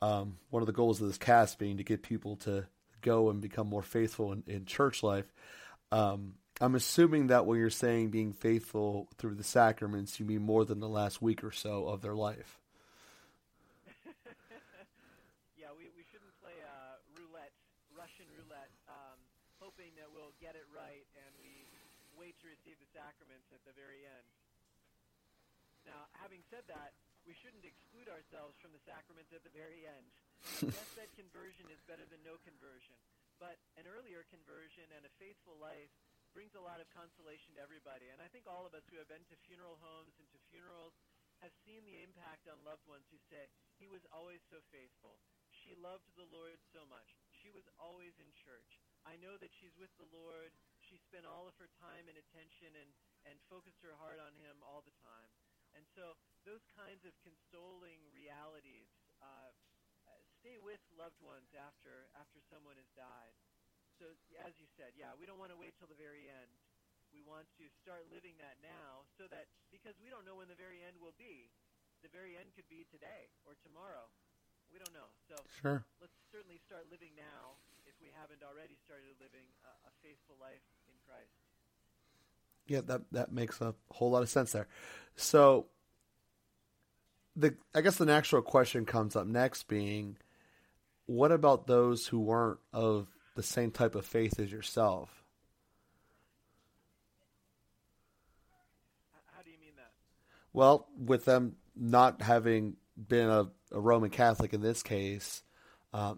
um, 0.01 0.37
one 0.49 0.61
of 0.61 0.67
the 0.67 0.75
goals 0.75 1.01
of 1.01 1.07
this 1.07 1.17
cast 1.17 1.59
being 1.59 1.77
to 1.77 1.83
get 1.83 2.03
people 2.03 2.35
to 2.47 2.67
go 3.01 3.29
and 3.29 3.41
become 3.41 3.67
more 3.67 3.83
faithful 3.83 4.33
in, 4.33 4.43
in 4.47 4.65
church 4.65 5.03
life. 5.03 5.31
Um, 5.91 6.35
I'm 6.59 6.75
assuming 6.75 7.27
that 7.27 7.45
when 7.45 7.59
you're 7.59 7.69
saying 7.69 8.09
being 8.09 8.33
faithful 8.33 9.09
through 9.17 9.35
the 9.35 9.43
sacraments, 9.43 10.19
you 10.19 10.25
mean 10.25 10.41
more 10.41 10.63
than 10.63 10.79
the 10.79 10.89
last 10.89 11.21
week 11.21 11.43
or 11.43 11.51
so 11.51 11.87
of 11.87 12.01
their 12.01 12.15
life. 12.15 12.59
yeah, 15.57 15.71
we, 15.75 15.89
we 15.95 16.03
shouldn't 16.11 16.31
play 16.41 16.55
uh, 16.63 16.95
roulette, 17.17 17.51
Russian 17.91 18.25
roulette, 18.37 18.71
um, 18.87 19.17
hoping 19.59 19.91
that 19.97 20.07
we'll 20.13 20.35
get 20.41 20.55
it 20.55 20.65
right 20.73 21.05
and 21.15 21.31
we 21.41 21.65
wait 22.19 22.37
to 22.41 22.47
receive 22.47 22.77
the 22.79 22.89
sacraments 22.93 23.49
at 23.51 23.59
the 23.64 23.64
very 23.77 24.07
end. 24.07 24.27
Now, 25.85 26.09
having 26.17 26.41
said 26.49 26.65
that, 26.71 26.97
we 27.27 27.37
shouldn't 27.37 27.65
exclude 27.65 28.09
ourselves 28.09 28.57
from 28.57 28.73
the 28.73 28.81
sacrament 28.87 29.29
at 29.35 29.45
the 29.45 29.53
very 29.53 29.85
end. 29.85 30.07
yes, 30.65 30.89
that 30.97 31.11
conversion 31.21 31.69
is 31.69 31.81
better 31.85 32.05
than 32.09 32.21
no 32.25 32.41
conversion, 32.41 32.97
but 33.37 33.59
an 33.77 33.85
earlier 33.85 34.25
conversion 34.33 34.85
and 34.93 35.05
a 35.05 35.13
faithful 35.21 35.57
life 35.61 35.93
brings 36.35 36.51
a 36.53 36.61
lot 36.61 36.83
of 36.83 36.87
consolation 36.91 37.55
to 37.55 37.63
everybody. 37.63 38.11
And 38.11 38.19
I 38.19 38.27
think 38.27 38.43
all 38.43 38.67
of 38.67 38.75
us 38.75 38.83
who 38.91 38.99
have 38.99 39.07
been 39.07 39.23
to 39.31 39.45
funeral 39.47 39.79
homes 39.79 40.11
and 40.19 40.27
to 40.35 40.39
funerals 40.51 40.91
have 41.39 41.55
seen 41.63 41.83
the 41.87 42.03
impact 42.03 42.47
on 42.51 42.59
loved 42.67 42.83
ones 42.91 43.07
who 43.07 43.19
say, 43.31 43.47
he 43.79 43.87
was 43.87 44.03
always 44.11 44.43
so 44.51 44.59
faithful. 44.67 45.15
She 45.51 45.73
loved 45.79 46.11
the 46.19 46.27
Lord 46.29 46.59
so 46.75 46.83
much. 46.91 47.15
She 47.31 47.47
was 47.55 47.63
always 47.79 48.11
in 48.19 48.27
church. 48.35 48.83
I 49.07 49.15
know 49.23 49.39
that 49.39 49.55
she's 49.55 49.73
with 49.79 49.91
the 49.95 50.11
Lord. 50.11 50.51
She 50.83 50.99
spent 50.99 51.23
all 51.23 51.47
of 51.47 51.55
her 51.57 51.71
time 51.79 52.05
and 52.11 52.19
attention 52.19 52.75
and, 52.75 52.91
and 53.25 53.35
focused 53.49 53.81
her 53.81 53.97
heart 53.97 54.21
on 54.21 54.33
him 54.37 54.61
all 54.61 54.85
the 54.85 54.95
time. 55.01 55.31
And 55.75 55.83
so 55.91 56.15
those 56.47 56.63
kinds 56.77 57.03
of 57.03 57.11
consoling 57.25 57.99
realities 58.15 58.87
uh, 59.19 59.51
stay 60.39 60.61
with 60.61 60.79
loved 60.93 61.17
ones 61.25 61.51
after, 61.57 62.05
after 62.15 62.37
someone 62.47 62.77
has 62.77 62.87
died. 62.93 63.33
So 63.97 64.13
as 64.45 64.53
you 64.61 64.69
said, 64.77 64.93
yeah, 64.93 65.17
we 65.17 65.25
don't 65.25 65.41
want 65.41 65.49
to 65.49 65.59
wait 65.59 65.73
till 65.81 65.89
the 65.89 65.97
very 65.97 66.29
end. 66.29 66.53
We 67.09 67.23
want 67.23 67.47
to 67.57 67.65
start 67.81 68.11
living 68.11 68.35
that 68.43 68.59
now 68.59 69.07
so 69.15 69.25
that 69.31 69.47
because 69.71 69.95
we 69.97 70.11
don't 70.11 70.27
know 70.27 70.35
when 70.35 70.51
the 70.51 70.59
very 70.59 70.83
end 70.83 70.99
will 70.99 71.15
be. 71.15 71.49
The 72.03 72.11
very 72.11 72.35
end 72.37 72.53
could 72.53 72.67
be 72.69 72.85
today 72.91 73.31
or 73.47 73.57
tomorrow. 73.65 74.11
We 74.69 74.77
don't 74.77 74.93
know. 74.93 75.09
So 75.25 75.39
sure. 75.63 75.81
let's 75.97 76.13
certainly 76.29 76.59
start 76.61 76.91
living 76.91 77.15
now 77.17 77.57
if 77.87 77.95
we 77.97 78.11
haven't 78.13 78.45
already 78.45 78.75
started 78.83 79.15
living 79.17 79.47
a, 79.63 79.71
a 79.89 79.91
faithful 80.03 80.35
life 80.37 80.65
in 80.85 80.93
Christ. 81.07 81.44
Yeah, 82.67 82.81
that 82.85 83.01
that 83.11 83.31
makes 83.31 83.61
a 83.61 83.75
whole 83.91 84.11
lot 84.11 84.23
of 84.23 84.29
sense 84.29 84.51
there. 84.51 84.67
So 85.15 85.67
the 87.35 87.55
I 87.73 87.81
guess 87.81 87.97
the 87.97 88.05
natural 88.05 88.41
question 88.41 88.85
comes 88.85 89.15
up 89.15 89.27
next 89.27 89.67
being 89.67 90.17
what 91.05 91.31
about 91.31 91.67
those 91.67 92.07
who 92.07 92.19
weren't 92.19 92.59
of 92.73 93.07
the 93.35 93.43
same 93.43 93.71
type 93.71 93.95
of 93.95 94.05
faith 94.05 94.39
as 94.39 94.51
yourself. 94.51 95.23
How 99.35 99.43
do 99.43 99.51
you 99.51 99.59
mean 99.59 99.73
that? 99.77 99.91
Well, 100.53 100.87
with 100.97 101.25
them 101.25 101.57
not 101.75 102.21
having 102.21 102.77
been 102.95 103.29
a, 103.29 103.49
a 103.71 103.79
Roman 103.79 104.09
Catholic 104.09 104.53
in 104.53 104.61
this 104.61 104.81
case, 104.81 105.43
uh, 105.93 106.15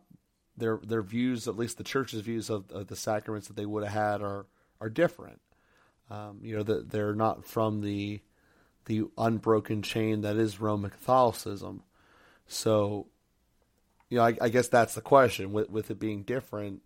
their 0.55 0.79
their 0.83 1.01
views, 1.01 1.47
at 1.47 1.57
least 1.57 1.77
the 1.77 1.83
church's 1.83 2.21
views 2.21 2.49
of, 2.49 2.71
of, 2.71 2.87
the 2.87 2.95
sacraments 2.95 3.47
that 3.47 3.55
they 3.55 3.65
would 3.65 3.83
have 3.83 3.93
had, 3.93 4.21
are 4.21 4.45
are 4.79 4.89
different. 4.89 5.41
Um, 6.09 6.39
you 6.41 6.55
know 6.55 6.63
that 6.63 6.89
they're 6.89 7.15
not 7.15 7.45
from 7.45 7.81
the 7.81 8.21
the 8.85 9.03
unbroken 9.17 9.81
chain 9.81 10.21
that 10.21 10.37
is 10.37 10.61
Roman 10.61 10.89
Catholicism. 10.89 11.83
So, 12.47 13.07
you 14.09 14.17
know, 14.17 14.23
I, 14.23 14.37
I 14.39 14.49
guess 14.49 14.69
that's 14.69 14.95
the 14.95 15.01
question. 15.01 15.51
With 15.51 15.69
with 15.69 15.91
it 15.91 15.99
being 15.99 16.23
different, 16.23 16.81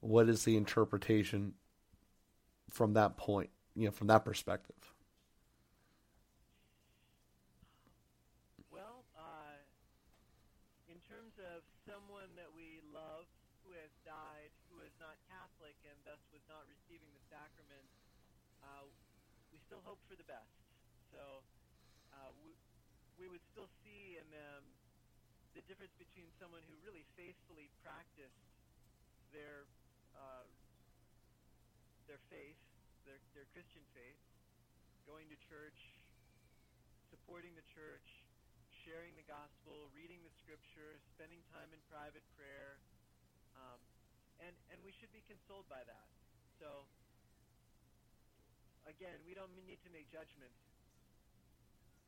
what 0.00 0.28
is 0.28 0.44
the 0.44 0.56
interpretation 0.56 1.54
from 2.70 2.94
that 2.94 3.16
point, 3.16 3.50
you 3.74 3.86
know, 3.86 3.90
from 3.90 4.06
that 4.06 4.24
perspective? 4.24 4.94
Well, 8.70 9.02
uh, 9.18 9.58
in 10.86 10.98
terms 11.10 11.34
of 11.38 11.66
someone 11.82 12.30
that 12.38 12.50
we 12.54 12.78
love 12.94 13.26
who 13.66 13.74
has 13.74 13.90
died, 14.06 14.54
who 14.70 14.78
is 14.86 14.94
not 15.02 15.18
Catholic 15.26 15.74
and 15.82 15.98
thus 16.06 16.22
was 16.30 16.42
not 16.46 16.62
receiving 16.70 17.10
the 17.10 17.24
sacraments, 17.26 17.94
uh, 18.62 18.86
we 19.50 19.58
still 19.66 19.82
hope 19.82 19.98
for 20.06 20.14
the 20.14 20.26
best. 20.30 20.54
So 21.10 21.42
uh, 22.16 22.30
we, 22.42 22.54
we 23.20 23.26
would 23.28 23.42
still 23.52 23.68
see 23.84 24.16
in 24.16 24.26
them 24.32 24.62
the 25.54 25.61
difference 25.72 25.96
between 25.96 26.28
someone 26.36 26.60
who 26.68 26.76
really 26.84 27.00
faithfully 27.16 27.72
practiced 27.80 28.44
their 29.32 29.64
uh, 30.12 30.44
their 32.04 32.20
faith, 32.28 32.60
their, 33.08 33.16
their 33.32 33.48
Christian 33.56 33.80
faith, 33.96 34.20
going 35.08 35.32
to 35.32 35.38
church, 35.48 35.96
supporting 37.08 37.56
the 37.56 37.64
church, 37.72 38.04
sharing 38.84 39.16
the 39.16 39.24
gospel, 39.24 39.88
reading 39.96 40.20
the 40.20 40.34
scripture, 40.44 41.00
spending 41.16 41.40
time 41.56 41.72
in 41.72 41.80
private 41.88 42.26
prayer, 42.36 42.76
um, 43.56 43.80
and 44.44 44.52
and 44.68 44.76
we 44.84 44.92
should 44.92 45.08
be 45.16 45.24
consoled 45.24 45.64
by 45.72 45.80
that. 45.88 46.08
So 46.60 46.84
again, 48.84 49.24
we 49.24 49.32
don't 49.32 49.56
need 49.56 49.80
to 49.88 49.90
make 49.96 50.04
judgments. 50.12 50.60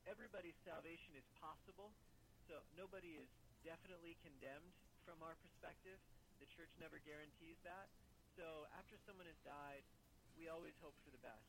Everybody's 0.05 0.61
salvation 0.69 1.17
is 1.17 1.25
possible, 1.41 1.97
so 2.45 2.61
nobody 2.77 3.17
is 3.17 3.33
definitely 3.65 4.15
condemned 4.21 4.77
from 5.09 5.25
our 5.25 5.35
perspective. 5.41 5.97
The 6.39 6.49
church 6.53 6.71
never 6.77 7.01
guarantees 7.01 7.57
that. 7.65 7.89
So 8.37 8.69
after 8.77 9.01
someone 9.09 9.27
has 9.27 9.41
died, 9.41 9.83
we 10.37 10.53
always 10.53 10.77
hope 10.85 10.95
for 11.01 11.11
the 11.11 11.23
best. 11.25 11.49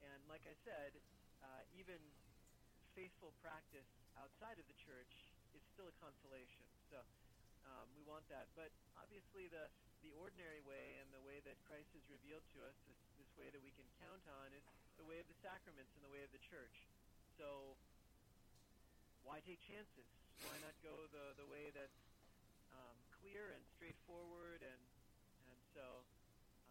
And 0.00 0.24
like 0.26 0.42
I 0.48 0.56
said, 0.64 0.96
uh, 1.44 1.62
even 1.76 2.00
faithful 2.96 3.36
practice 3.44 3.88
outside 4.16 4.56
of 4.56 4.66
the 4.66 4.78
church 4.80 5.12
is 5.52 5.62
still 5.76 5.90
a 5.90 5.96
consolation. 6.00 6.64
So 6.88 7.04
um, 7.68 7.86
we 7.92 8.02
want 8.08 8.24
that. 8.32 8.48
But 8.56 8.72
obviously, 8.96 9.46
the 9.52 9.68
the 10.04 10.12
ordinary 10.20 10.60
way 10.68 11.00
and 11.00 11.08
the 11.16 11.24
way 11.24 11.40
that 11.48 11.56
Christ 11.64 11.88
has 11.96 12.04
revealed 12.12 12.44
to 12.52 12.60
us, 12.68 12.76
this, 12.84 13.00
this 13.16 13.30
way 13.40 13.48
that 13.48 13.64
we 13.64 13.72
can 13.72 13.88
count 14.04 14.20
on, 14.44 14.52
is 14.52 14.60
the 15.00 15.06
way 15.08 15.16
of 15.16 15.24
the 15.24 15.38
sacraments 15.40 15.96
and 15.96 16.04
the 16.04 16.12
way 16.12 16.20
of 16.20 16.28
the 16.28 16.44
church. 16.44 16.84
So 17.40 17.72
why 19.24 19.40
take 19.48 19.64
chances? 19.64 20.23
Why 20.42 20.56
not 20.58 20.74
go 20.82 21.06
the 21.14 21.38
the 21.38 21.46
way 21.46 21.70
that's 21.70 22.00
um, 22.74 22.96
clear 23.22 23.54
and 23.54 23.62
straightforward, 23.78 24.60
and 24.66 24.82
and 25.46 25.58
so 25.74 26.02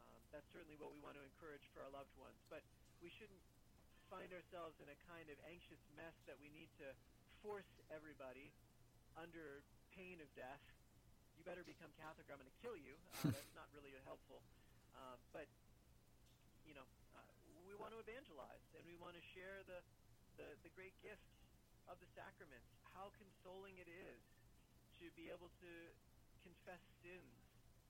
um, 0.03 0.19
that's 0.35 0.47
certainly 0.51 0.75
what 0.75 0.91
we 0.91 0.99
want 0.99 1.15
to 1.15 1.23
encourage 1.23 1.63
for 1.71 1.81
our 1.85 1.91
loved 1.93 2.11
ones. 2.19 2.37
But 2.51 2.63
we 2.99 3.07
shouldn't 3.07 3.41
find 4.11 4.29
ourselves 4.35 4.77
in 4.83 4.87
a 4.91 4.97
kind 5.07 5.27
of 5.31 5.37
anxious 5.47 5.79
mess 5.95 6.13
that 6.27 6.37
we 6.43 6.51
need 6.51 6.69
to 6.83 6.91
force 7.41 7.69
everybody 7.89 8.51
under 9.15 9.63
pain 9.95 10.19
of 10.19 10.29
death. 10.35 10.61
You 11.39 11.43
better 11.43 11.63
become 11.65 11.89
Catholic, 11.97 12.29
or 12.29 12.37
I'm 12.37 12.41
going 12.43 12.51
to 12.51 12.61
kill 12.61 12.77
you. 12.77 12.93
Uh, 13.19 13.33
that's 13.33 13.55
not 13.57 13.67
really 13.73 13.91
helpful. 14.05 14.39
Uh, 14.93 15.17
but 15.33 15.47
you 16.67 16.75
know, 16.77 16.85
uh, 17.17 17.25
we 17.67 17.75
want 17.75 17.91
to 17.91 17.99
evangelize, 17.99 18.63
and 18.77 18.85
we 18.85 18.95
want 19.01 19.17
to 19.17 19.23
share 19.33 19.65
the, 19.67 19.81
the 20.37 20.47
the 20.63 20.71
great 20.77 20.93
gift 21.01 21.25
sacraments. 22.13 22.69
How 22.93 23.09
consoling 23.17 23.77
it 23.81 23.89
is 23.89 24.21
to 25.01 25.09
be 25.17 25.29
able 25.33 25.49
to 25.61 25.71
confess 26.45 26.81
sins 27.01 27.37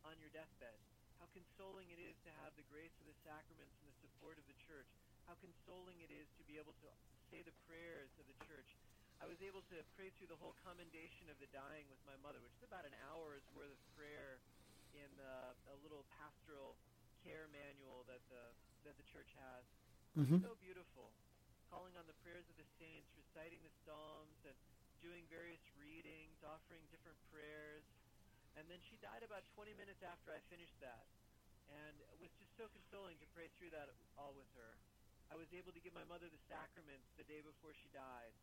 on 0.03 0.15
your 0.19 0.31
deathbed. 0.31 0.79
How 1.19 1.27
consoling 1.31 1.87
it 1.91 1.99
is 1.99 2.15
to 2.27 2.31
have 2.43 2.51
the 2.59 2.65
grace 2.67 2.95
of 2.99 3.07
the 3.07 3.17
sacraments 3.23 3.75
and 3.79 3.87
the 3.87 3.97
support 4.03 4.35
of 4.35 4.45
the 4.49 4.57
church. 4.67 4.89
How 5.27 5.39
consoling 5.39 6.03
it 6.03 6.11
is 6.11 6.27
to 6.35 6.43
be 6.43 6.59
able 6.59 6.75
to 6.83 6.89
say 7.31 7.43
the 7.45 7.55
prayers 7.69 8.11
of 8.19 8.27
the 8.27 8.37
church. 8.43 8.75
I 9.23 9.29
was 9.29 9.39
able 9.39 9.63
to 9.71 9.79
pray 9.95 10.11
through 10.19 10.27
the 10.27 10.39
whole 10.39 10.51
commendation 10.67 11.31
of 11.31 11.39
the 11.39 11.47
dying 11.55 11.87
with 11.87 12.01
my 12.03 12.19
mother, 12.19 12.43
which 12.43 12.51
is 12.59 12.65
about 12.67 12.83
an 12.83 12.91
hour's 13.07 13.45
worth 13.55 13.71
of 13.71 13.79
prayer 13.95 14.43
in 14.91 15.07
the, 15.15 15.55
a 15.71 15.77
little 15.79 16.03
pastoral 16.19 16.75
care 17.23 17.47
manual 17.55 18.03
that 18.11 18.19
the 18.27 18.51
that 18.83 18.99
the 18.99 19.07
church 19.07 19.31
has. 19.39 19.63
Mm-hmm. 20.19 20.43
So 20.43 20.59
beautiful, 20.59 21.07
calling 21.71 21.95
on 21.95 22.03
the 22.03 22.17
prayers 22.19 22.43
of 22.51 22.59
the 22.59 22.67
saints, 22.75 23.12
reciting 23.33 23.65
the 23.65 23.73
psalms, 23.81 24.37
and 24.45 24.53
doing 25.01 25.25
various 25.25 25.65
readings, 25.81 26.37
offering 26.45 26.85
different 26.93 27.17
prayers. 27.33 27.81
And 28.53 28.69
then 28.69 28.77
she 28.85 28.93
died 29.01 29.25
about 29.25 29.41
20 29.57 29.73
minutes 29.73 30.05
after 30.05 30.29
I 30.29 30.37
finished 30.53 30.77
that. 30.85 31.01
and 31.73 31.97
it 32.13 32.19
was 32.21 32.29
just 32.37 32.53
so 32.53 32.69
consoling 32.69 33.17
to 33.17 33.25
pray 33.33 33.49
through 33.57 33.73
that 33.73 33.89
all 34.21 34.37
with 34.37 34.45
her. 34.53 34.77
I 35.33 35.35
was 35.39 35.49
able 35.57 35.73
to 35.73 35.81
give 35.81 35.97
my 35.97 36.05
mother 36.05 36.29
the 36.29 36.37
sacraments 36.45 37.09
the 37.17 37.25
day 37.25 37.41
before 37.41 37.73
she 37.73 37.89
died. 37.89 38.37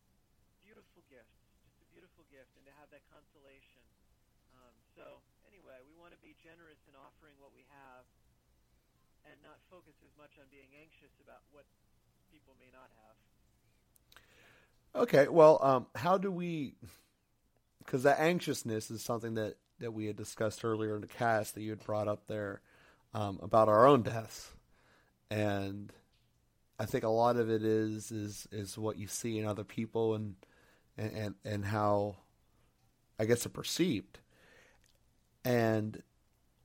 Beautiful 0.66 1.06
gift, 1.06 1.30
just 1.62 1.78
a 1.78 1.86
beautiful 1.94 2.26
gift, 2.34 2.50
and 2.58 2.66
to 2.66 2.74
have 2.82 2.90
that 2.90 3.06
consolation. 3.14 3.86
Um, 4.58 4.74
so 4.98 5.22
anyway, 5.46 5.78
we 5.86 5.94
want 5.94 6.10
to 6.10 6.18
be 6.18 6.34
generous 6.42 6.82
in 6.90 6.98
offering 6.98 7.38
what 7.38 7.54
we 7.54 7.62
have, 7.70 8.02
and 9.30 9.38
not 9.46 9.62
focus 9.70 9.94
as 10.02 10.10
much 10.18 10.34
on 10.42 10.50
being 10.50 10.74
anxious 10.74 11.14
about 11.22 11.46
what 11.54 11.70
people 12.34 12.58
may 12.58 12.74
not 12.74 12.90
have. 13.06 13.09
Okay, 14.94 15.28
well, 15.28 15.58
um, 15.62 15.86
how 15.94 16.18
do 16.18 16.30
we? 16.32 16.74
Because 17.78 18.02
that 18.02 18.20
anxiousness 18.20 18.90
is 18.90 19.02
something 19.02 19.34
that 19.34 19.56
that 19.78 19.92
we 19.92 20.06
had 20.06 20.16
discussed 20.16 20.64
earlier 20.64 20.94
in 20.94 21.00
the 21.00 21.06
cast 21.06 21.54
that 21.54 21.62
you 21.62 21.70
had 21.70 21.84
brought 21.84 22.08
up 22.08 22.26
there 22.26 22.60
um, 23.14 23.38
about 23.42 23.68
our 23.68 23.86
own 23.86 24.02
deaths, 24.02 24.50
and 25.30 25.92
I 26.78 26.86
think 26.86 27.04
a 27.04 27.08
lot 27.08 27.36
of 27.36 27.50
it 27.50 27.62
is 27.62 28.10
is 28.10 28.48
is 28.50 28.76
what 28.76 28.98
you 28.98 29.06
see 29.06 29.38
in 29.38 29.46
other 29.46 29.64
people 29.64 30.14
and 30.14 30.34
and 30.98 31.34
and 31.44 31.64
how 31.64 32.16
I 33.18 33.26
guess 33.26 33.46
it's 33.46 33.54
perceived, 33.54 34.18
and 35.44 36.02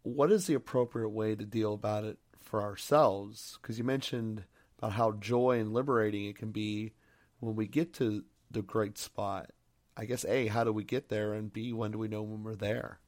what 0.01 0.31
is 0.31 0.47
the 0.47 0.55
appropriate 0.55 1.09
way 1.09 1.35
to 1.35 1.45
deal 1.45 1.73
about 1.73 2.03
it 2.03 2.17
for 2.39 2.61
ourselves? 2.61 3.59
Because 3.61 3.77
you 3.77 3.83
mentioned 3.83 4.45
about 4.79 4.93
how 4.93 5.11
joy 5.13 5.59
and 5.59 5.73
liberating 5.73 6.25
it 6.25 6.37
can 6.37 6.51
be 6.51 6.93
when 7.39 7.55
we 7.55 7.67
get 7.67 7.93
to 7.95 8.23
the 8.51 8.61
great 8.61 8.97
spot. 8.97 9.51
I 9.97 10.05
guess 10.05 10.25
A, 10.25 10.47
how 10.47 10.63
do 10.63 10.71
we 10.73 10.83
get 10.83 11.09
there? 11.09 11.33
And 11.33 11.51
B, 11.51 11.71
when 11.73 11.91
do 11.91 11.97
we 11.97 12.07
know 12.07 12.23
when 12.23 12.43
we're 12.43 12.55
there? 12.55 12.99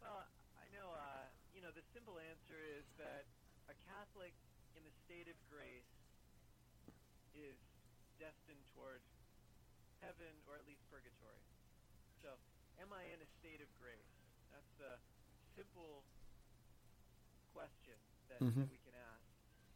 Well, 0.00 0.24
I 0.58 0.66
know, 0.74 0.92
uh, 0.92 1.26
you 1.54 1.60
know, 1.62 1.70
the 1.72 1.82
simple 1.92 2.18
answer 2.20 2.58
is 2.60 2.84
that 2.98 3.26
a 3.68 3.74
Catholic 3.88 4.34
in 4.76 4.84
the 4.84 4.94
state 5.04 5.28
of 5.28 5.36
grace 5.48 5.88
is 7.34 7.56
destined 8.18 8.62
toward 8.74 9.00
heaven 10.00 10.32
or 10.46 10.54
at 10.56 10.64
least 10.68 10.84
purgatory. 10.90 11.42
So, 12.22 12.36
am 12.80 12.92
I 12.92 13.04
in 13.12 13.20
a 13.20 13.28
state 13.40 13.60
of 13.60 13.68
grace? 13.80 14.14
That's 14.52 14.72
the 14.78 15.00
simple 15.56 16.04
question 17.52 17.96
that, 18.28 18.40
Mhm. 18.40 18.66
that 18.66 18.70
we 18.70 18.78
can 18.82 18.94
ask. 18.94 19.24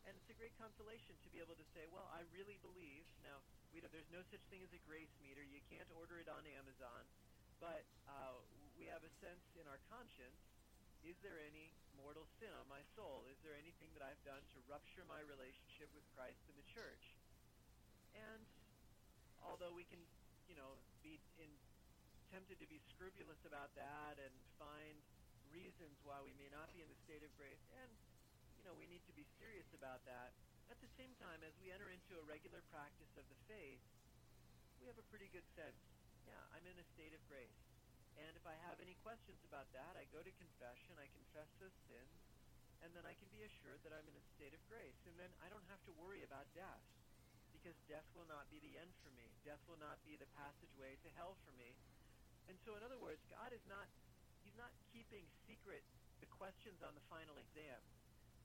And 0.04 0.16
it's 0.16 0.30
a 0.30 0.36
great 0.36 0.56
consolation 0.78 1.18
to 1.26 1.30
be 1.34 1.42
able 1.42 1.58
to 1.58 1.66
say, 1.74 1.90
well, 1.90 2.06
I 2.14 2.22
really 2.30 2.54
believe. 2.62 3.02
Now, 3.26 3.42
we 3.74 3.82
don't, 3.82 3.90
there's 3.90 4.14
no 4.14 4.22
such 4.30 4.38
thing 4.46 4.62
as 4.62 4.70
a 4.70 4.78
grace 4.86 5.10
meter. 5.18 5.42
You 5.42 5.58
can't 5.66 5.90
order 5.98 6.22
it 6.22 6.30
on 6.30 6.46
Amazon. 6.54 7.02
But 7.58 7.82
uh, 8.06 8.38
we 8.78 8.86
have 8.86 9.02
a 9.02 9.10
sense 9.18 9.42
in 9.58 9.66
our 9.66 9.82
conscience 9.90 10.38
is 11.02 11.18
there 11.26 11.34
any 11.50 11.74
mortal 11.98 12.30
sin 12.38 12.54
on 12.54 12.66
my 12.70 12.78
soul? 12.94 13.26
Is 13.26 13.34
there 13.42 13.58
anything 13.58 13.90
that 13.98 14.06
I've 14.06 14.22
done 14.22 14.38
to 14.54 14.58
rupture 14.70 15.02
my 15.10 15.18
relationship 15.26 15.90
with 15.98 16.06
Christ 16.14 16.38
and 16.46 16.54
the 16.54 16.68
church? 16.70 17.10
And 18.14 18.46
although 19.42 19.74
we 19.74 19.82
can, 19.82 19.98
you 20.46 20.54
know, 20.54 20.78
be 21.02 21.18
in, 21.42 21.50
tempted 22.30 22.62
to 22.62 22.70
be 22.70 22.78
scrupulous 22.94 23.42
about 23.42 23.74
that 23.74 24.14
and 24.22 24.30
find 24.62 24.94
reasons 25.50 25.98
why 26.06 26.22
we 26.22 26.34
may 26.38 26.50
not 26.54 26.70
be 26.70 26.86
in 26.86 26.90
the 26.90 27.00
state 27.02 27.26
of 27.26 27.30
grace, 27.34 27.62
and, 27.82 27.90
you 28.58 28.62
know, 28.62 28.78
we 28.78 28.86
need 28.86 29.02
to 29.10 29.14
be 29.18 29.26
serious 29.42 29.66
about 29.74 30.02
that. 30.06 30.34
At 30.78 30.86
the 30.86 31.02
same 31.02 31.10
time, 31.18 31.42
as 31.42 31.50
we 31.58 31.74
enter 31.74 31.90
into 31.90 32.14
a 32.22 32.28
regular 32.30 32.62
practice 32.70 33.10
of 33.18 33.26
the 33.26 33.40
faith, 33.50 33.82
we 34.78 34.86
have 34.86 34.94
a 34.94 35.02
pretty 35.10 35.26
good 35.34 35.42
sense. 35.58 35.74
Yeah, 36.22 36.38
I'm 36.54 36.62
in 36.70 36.78
a 36.78 36.86
state 36.94 37.10
of 37.10 37.18
grace. 37.26 37.58
And 38.14 38.30
if 38.38 38.46
I 38.46 38.54
have 38.62 38.78
any 38.78 38.94
questions 39.02 39.42
about 39.42 39.66
that, 39.74 39.98
I 39.98 40.06
go 40.14 40.22
to 40.22 40.30
confession, 40.38 40.94
I 41.02 41.10
confess 41.10 41.50
those 41.58 41.74
sins, 41.90 42.14
and 42.78 42.94
then 42.94 43.02
I 43.02 43.18
can 43.18 43.26
be 43.34 43.42
assured 43.42 43.82
that 43.82 43.90
I'm 43.90 44.06
in 44.06 44.14
a 44.14 44.24
state 44.38 44.54
of 44.54 44.62
grace. 44.70 45.02
And 45.10 45.18
then 45.18 45.34
I 45.42 45.50
don't 45.50 45.66
have 45.66 45.82
to 45.90 45.92
worry 45.98 46.22
about 46.22 46.46
death, 46.54 46.86
because 47.50 47.74
death 47.90 48.06
will 48.14 48.30
not 48.30 48.46
be 48.46 48.62
the 48.62 48.78
end 48.78 48.94
for 49.02 49.10
me. 49.18 49.34
Death 49.42 49.58
will 49.66 49.82
not 49.82 49.98
be 50.06 50.14
the 50.14 50.30
passageway 50.38 50.94
to 51.02 51.10
hell 51.18 51.34
for 51.42 51.50
me. 51.58 51.74
And 52.46 52.54
so, 52.62 52.78
in 52.78 52.86
other 52.86 53.02
words, 53.02 53.18
God 53.26 53.50
is 53.50 53.66
not, 53.66 53.90
He's 54.46 54.54
not 54.54 54.70
keeping 54.94 55.26
secret 55.42 55.82
the 56.22 56.30
questions 56.38 56.78
on 56.86 56.94
the 56.94 57.02
final 57.10 57.34
exam. 57.34 57.82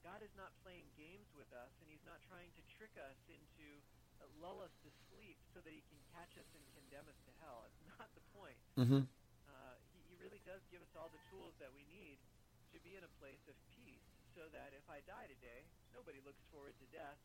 God 0.03 0.19
is 0.21 0.35
not 0.35 0.51
playing 0.61 0.85
games 0.99 1.31
with 1.33 1.49
us, 1.55 1.71
and 1.79 1.87
He's 1.89 2.03
not 2.05 2.19
trying 2.27 2.51
to 2.59 2.61
trick 2.75 2.93
us 2.99 3.17
into 3.31 3.79
uh, 4.21 4.27
lull 4.43 4.61
us 4.61 4.75
to 4.83 4.91
sleep 5.09 5.39
so 5.55 5.63
that 5.63 5.71
He 5.73 5.81
can 5.89 5.99
catch 6.13 6.35
us 6.37 6.49
and 6.53 6.63
condemn 6.75 7.07
us 7.07 7.17
to 7.25 7.31
hell. 7.41 7.63
It's 7.71 7.81
not 7.97 8.11
the 8.13 8.23
point 8.35 8.59
Mm-hmm. 8.77 9.01
uh, 9.47 9.75
he, 9.93 9.99
he 10.11 10.15
really 10.19 10.41
does 10.43 10.61
give 10.71 10.81
us 10.83 10.91
all 10.97 11.09
the 11.09 11.21
tools 11.31 11.53
that 11.59 11.71
we 11.73 11.85
need 11.87 12.19
to 12.73 12.79
be 12.81 12.95
in 12.97 13.03
a 13.05 13.11
place 13.21 13.41
of 13.47 13.55
peace 13.77 14.03
so 14.35 14.49
that 14.51 14.73
if 14.73 14.85
I 14.89 14.99
die 15.05 15.29
today, 15.29 15.61
nobody 15.93 16.19
looks 16.25 16.41
forward 16.49 16.73
to 16.81 16.87
death, 16.89 17.19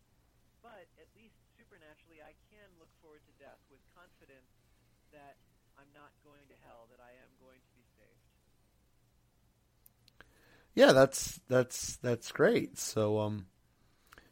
but 0.61 0.87
at 1.01 1.09
least 1.17 1.35
supernaturally 1.57 2.21
I 2.21 2.37
can 2.53 2.69
look 2.79 2.93
forward 3.01 3.25
to 3.27 3.35
death 3.41 3.59
with 3.73 3.81
confidence 3.97 4.53
that 5.11 5.41
I'm 5.81 5.89
not 5.97 6.13
going 6.21 6.45
to 6.53 6.57
hell, 6.69 6.87
that 6.93 7.01
I 7.01 7.17
am 7.17 7.31
going 7.41 7.61
to 7.65 7.73
be 7.73 7.85
saved. 7.97 8.29
Yeah, 10.79 10.95
that's 10.95 11.43
that's 11.51 11.99
that's 12.07 12.31
great. 12.31 12.79
So, 12.79 13.19
um, 13.19 13.51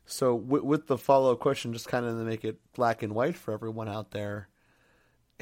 so 0.06 0.38
with, 0.38 0.62
with 0.62 0.86
the 0.86 0.94
follow 0.94 1.34
up 1.34 1.42
question, 1.42 1.74
just 1.74 1.90
kind 1.90 2.06
of 2.06 2.14
to 2.14 2.22
make 2.22 2.46
it 2.46 2.62
black 2.70 3.02
and 3.02 3.18
white 3.18 3.34
for 3.34 3.50
everyone 3.50 3.90
out 3.90 4.14
there, 4.14 4.46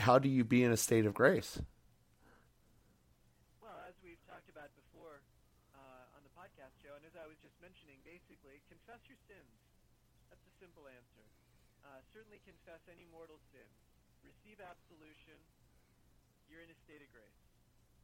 how 0.01 0.17
do 0.17 0.33
you 0.33 0.49
be 0.49 0.65
in 0.65 0.73
a 0.73 0.81
state 0.81 1.05
of 1.05 1.13
grace? 1.13 1.61
Well, 3.61 3.77
as 3.85 3.93
we've 4.01 4.17
talked 4.25 4.49
about 4.49 4.73
before 4.73 5.21
uh, 5.77 6.17
on 6.17 6.25
the 6.25 6.33
podcast 6.33 6.73
show, 6.81 6.97
and 6.97 7.05
as 7.05 7.13
I 7.21 7.29
was 7.29 7.37
just 7.45 7.61
mentioning, 7.61 8.01
basically, 8.09 8.65
confess 8.73 9.05
your 9.05 9.21
sins. 9.29 9.53
That's 10.33 10.41
the 10.49 10.57
simple 10.57 10.89
answer. 10.89 11.25
Uh, 11.85 12.01
certainly 12.17 12.41
confess 12.49 12.81
any 12.89 13.05
mortal 13.13 13.37
sin. 13.53 13.69
Receive 14.25 14.57
absolution. 14.57 15.37
You're 16.49 16.65
in 16.65 16.73
a 16.73 16.79
state 16.81 17.05
of 17.05 17.13
grace. 17.13 17.45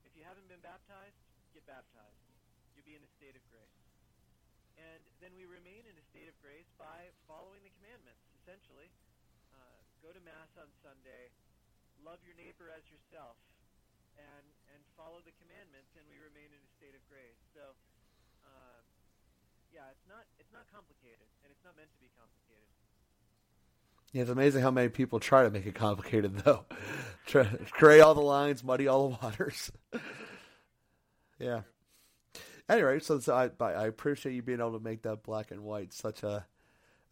If 0.05 0.13
you 0.13 0.21
haven't 0.29 0.53
been 0.53 0.61
baptized, 0.61 1.17
get 1.57 1.65
baptized. 1.65 2.40
You'll 2.81 2.97
be 2.97 2.97
in 2.97 3.05
a 3.05 3.13
state 3.21 3.37
of 3.37 3.45
grace. 3.53 3.77
And 4.81 5.05
then 5.21 5.37
we 5.37 5.45
remain 5.45 5.85
in 5.85 5.93
a 6.01 6.05
state 6.09 6.33
of 6.33 6.37
grace 6.41 6.73
by 6.81 7.13
following 7.29 7.61
the 7.61 7.69
commandments, 7.77 8.25
essentially. 8.41 8.89
Uh, 9.53 9.85
go 10.01 10.17
to 10.17 10.23
Mass 10.25 10.49
on 10.57 10.65
Sunday. 10.81 11.29
Love 12.01 12.25
your 12.25 12.33
neighbor 12.41 12.73
as 12.73 12.81
yourself 12.89 13.37
and 14.17 14.49
and 14.73 14.81
follow 14.97 15.21
the 15.29 15.37
commandments, 15.37 15.93
and 15.93 16.09
we 16.09 16.25
remain 16.25 16.49
in 16.49 16.57
a 16.57 16.71
state 16.81 16.97
of 16.97 17.05
grace. 17.05 17.37
So, 17.53 17.77
uh, 18.49 18.81
yeah, 19.69 19.93
it's 19.93 20.09
not 20.09 20.25
it's 20.41 20.57
not 20.57 20.65
complicated, 20.73 21.29
and 21.45 21.53
it's 21.53 21.61
not 21.61 21.77
meant 21.77 21.93
to 21.93 22.01
be 22.01 22.09
complicated. 22.17 22.73
Yeah, 24.17 24.25
it's 24.25 24.33
amazing 24.33 24.65
how 24.65 24.73
many 24.73 24.89
people 24.89 25.21
try 25.21 25.45
to 25.45 25.53
make 25.53 25.69
it 25.69 25.77
complicated, 25.77 26.33
though. 26.49 26.65
try, 27.29 27.45
gray 27.77 28.01
all 28.01 28.17
the 28.17 28.25
lines, 28.25 28.65
muddy 28.65 28.89
all 28.89 29.13
the 29.13 29.21
waters. 29.21 29.69
yeah. 31.37 31.69
Anyway, 32.71 33.01
so, 33.01 33.19
so 33.19 33.35
I 33.35 33.51
I 33.65 33.87
appreciate 33.87 34.33
you 34.33 34.43
being 34.43 34.61
able 34.61 34.79
to 34.79 34.85
make 34.85 35.03
that 35.03 35.25
black 35.25 35.51
and 35.51 35.65
white 35.65 35.93
such 35.93 36.23
a 36.23 36.47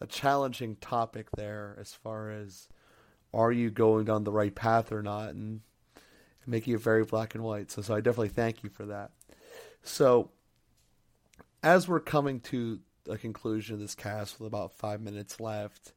a 0.00 0.06
challenging 0.06 0.76
topic 0.76 1.26
there 1.36 1.76
as 1.80 1.92
far 1.92 2.30
as 2.30 2.68
are 3.34 3.50
you 3.50 3.68
going 3.68 4.04
down 4.04 4.22
the 4.22 4.30
right 4.30 4.54
path 4.54 4.92
or 4.92 5.02
not, 5.02 5.30
and 5.30 5.60
making 6.46 6.74
it 6.74 6.80
very 6.80 7.04
black 7.04 7.34
and 7.34 7.42
white. 7.42 7.72
So, 7.72 7.82
so 7.82 7.94
I 7.94 8.00
definitely 8.00 8.28
thank 8.28 8.62
you 8.62 8.70
for 8.70 8.86
that. 8.86 9.10
So, 9.82 10.30
as 11.62 11.88
we're 11.88 12.00
coming 12.00 12.38
to 12.42 12.78
a 13.08 13.18
conclusion 13.18 13.74
of 13.74 13.80
this 13.80 13.96
cast 13.96 14.38
with 14.38 14.46
about 14.46 14.72
five 14.72 15.00
minutes 15.00 15.40
left, 15.40 15.92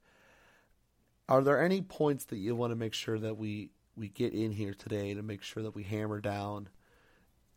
are 1.29 1.43
there 1.43 1.63
any 1.63 1.81
points 1.81 2.25
that 2.25 2.37
you 2.37 2.55
want 2.55 2.71
to 2.71 2.75
make 2.75 2.95
sure 2.95 3.19
that 3.19 3.37
we 3.37 3.69
we 3.95 4.09
get 4.09 4.33
in 4.33 4.51
here 4.53 4.73
today 4.73 5.13
to 5.13 5.21
make 5.21 5.43
sure 5.43 5.61
that 5.61 5.75
we 5.75 5.83
hammer 5.83 6.19
down 6.19 6.69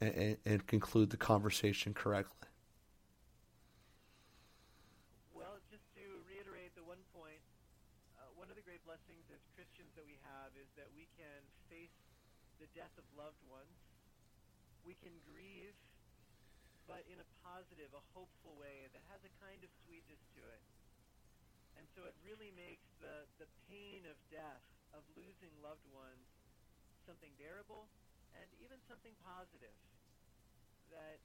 and, 0.00 0.66
conclude 0.66 1.10
the 1.10 1.20
conversation 1.20 1.94
correctly? 1.94 2.48
Well, 5.32 5.58
just 5.70 5.86
to 5.94 6.04
reiterate 6.26 6.74
the 6.74 6.82
one 6.82 7.02
point, 7.14 7.40
uh, 8.18 8.26
one 8.34 8.50
of 8.50 8.56
the 8.58 8.64
great 8.66 8.82
blessings 8.82 9.24
as 9.30 9.40
Christians 9.54 9.94
that 9.94 10.06
we 10.06 10.18
have 10.26 10.50
is 10.58 10.66
that 10.74 10.90
we 10.94 11.06
can 11.14 11.40
face 11.70 11.94
the 12.58 12.66
death 12.74 12.92
of 12.98 13.06
loved 13.14 13.40
ones. 13.46 13.74
We 14.82 14.98
can 15.00 15.14
grieve, 15.24 15.76
but 16.84 17.06
in 17.08 17.16
a 17.22 17.28
positive, 17.40 17.88
a 17.96 18.04
hopeful 18.12 18.54
way 18.60 18.90
that 18.92 19.02
has 19.08 19.22
a 19.24 19.32
kind 19.40 19.62
of 19.64 19.70
sweetness 19.86 20.20
to 20.36 20.42
it. 20.44 20.62
And 21.74 21.88
so 21.96 22.06
it 22.06 22.14
really 22.22 22.54
makes 22.54 22.86
the, 23.02 23.26
the 23.42 23.50
pain 23.66 24.06
of 24.06 24.14
death, 24.30 24.62
of 24.94 25.02
losing 25.18 25.50
loved 25.58 25.82
ones, 25.90 26.26
something 27.02 27.34
bearable 27.40 27.90
and 28.38 28.48
even 28.60 28.78
something 28.86 29.14
positive. 29.22 29.74
That 30.90 31.18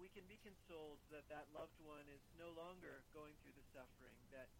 we 0.00 0.08
can 0.10 0.24
be 0.26 0.40
consoled 0.42 0.98
that 1.14 1.28
that 1.30 1.46
loved 1.54 1.76
one 1.84 2.04
is 2.10 2.22
no 2.36 2.50
longer 2.56 3.04
going 3.14 3.36
through 3.40 3.54
the 3.56 3.66
suffering, 3.70 4.16
that 4.34 4.50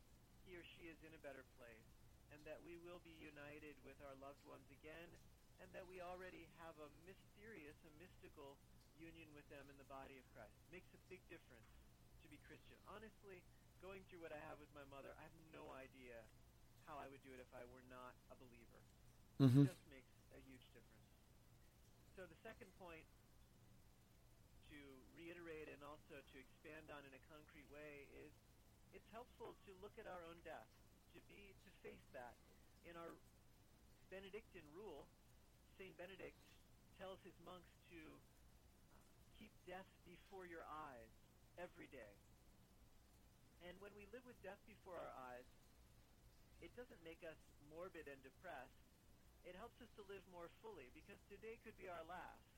he 0.47 0.55
or 0.55 0.65
she 0.65 0.93
is 0.93 1.01
in 1.03 1.13
a 1.17 1.21
better 1.25 1.43
place, 1.57 1.89
and 2.33 2.41
that 2.45 2.61
we 2.63 2.77
will 2.85 3.01
be 3.03 3.17
united 3.19 3.75
with 3.83 3.97
our 4.05 4.17
loved 4.21 4.41
ones 4.45 4.67
again, 4.71 5.11
and 5.63 5.69
that 5.73 5.87
we 5.89 6.05
already 6.05 6.47
have 6.63 6.77
a 6.79 6.89
mysterious, 7.09 7.77
a 7.87 7.93
mystical 7.97 8.57
union 9.01 9.27
with 9.35 9.47
them 9.51 9.67
in 9.71 9.77
the 9.81 9.89
body 9.91 10.19
of 10.21 10.25
Christ. 10.37 10.55
Makes 10.71 10.91
a 10.95 11.01
big 11.11 11.23
difference 11.27 11.71
to 12.23 12.27
be 12.31 12.39
Christian. 12.47 12.79
Honestly, 12.87 13.43
going 13.83 14.05
through 14.09 14.23
what 14.23 14.33
I 14.33 14.41
have 14.49 14.59
with 14.63 14.71
my 14.73 14.87
mother, 14.89 15.13
I 15.19 15.23
have 15.27 15.37
no 15.51 15.73
idea 15.75 16.23
how 16.87 17.01
I 17.01 17.09
would 17.09 17.23
do 17.25 17.33
it 17.33 17.41
if 17.41 17.51
I 17.57 17.65
were 17.73 17.85
not 17.89 18.13
a 18.31 18.37
believer. 18.37 18.81
Mm-hmm. 19.41 19.67
Just 19.67 19.85
makes 19.91 20.13
a 20.31 20.41
huge 20.45 20.65
difference. 20.71 21.11
So 22.15 22.23
the 22.31 22.39
second 22.55 22.71
point 22.79 23.03
to 24.71 24.79
reiterate 25.19 25.67
and 25.67 25.83
also 25.83 26.23
to 26.23 26.37
expand 26.39 26.87
on 26.87 27.03
in 27.03 27.11
a 27.11 27.23
concrete 27.27 27.67
way 27.75 28.07
is 28.15 28.31
it's 28.95 29.11
helpful 29.11 29.59
to 29.67 29.75
look 29.83 29.91
at 29.99 30.07
our 30.07 30.23
own 30.31 30.39
death, 30.47 30.71
to 31.11 31.21
be 31.27 31.51
to 31.67 31.71
face 31.83 32.07
that. 32.15 32.39
In 32.87 32.95
our 32.95 33.11
Benedictine 34.07 34.71
rule, 34.71 35.11
Saint 35.75 35.99
Benedict 35.99 36.39
tells 36.95 37.19
his 37.27 37.35
monks 37.43 37.75
to 37.91 37.99
uh, 37.99 39.19
keep 39.35 39.51
death 39.67 39.91
before 40.07 40.47
your 40.47 40.63
eyes 40.71 41.11
every 41.59 41.91
day. 41.91 42.15
And 43.67 43.75
when 43.83 43.91
we 43.99 44.07
live 44.15 44.23
with 44.31 44.39
death 44.47 44.63
before 44.71 44.95
our 44.95 45.15
eyes, 45.35 45.49
it 46.63 46.71
doesn't 46.79 47.03
make 47.03 47.27
us 47.27 47.41
morbid 47.67 48.07
and 48.07 48.23
depressed. 48.23 48.94
It 49.45 49.53
helps 49.61 49.77
us 49.85 49.93
to 50.01 50.03
live 50.09 50.25
more 50.33 50.49
fully 50.65 50.89
because 50.97 51.21
today 51.29 51.61
could 51.61 51.77
be 51.77 51.85
our 51.85 52.01
last. 52.09 52.49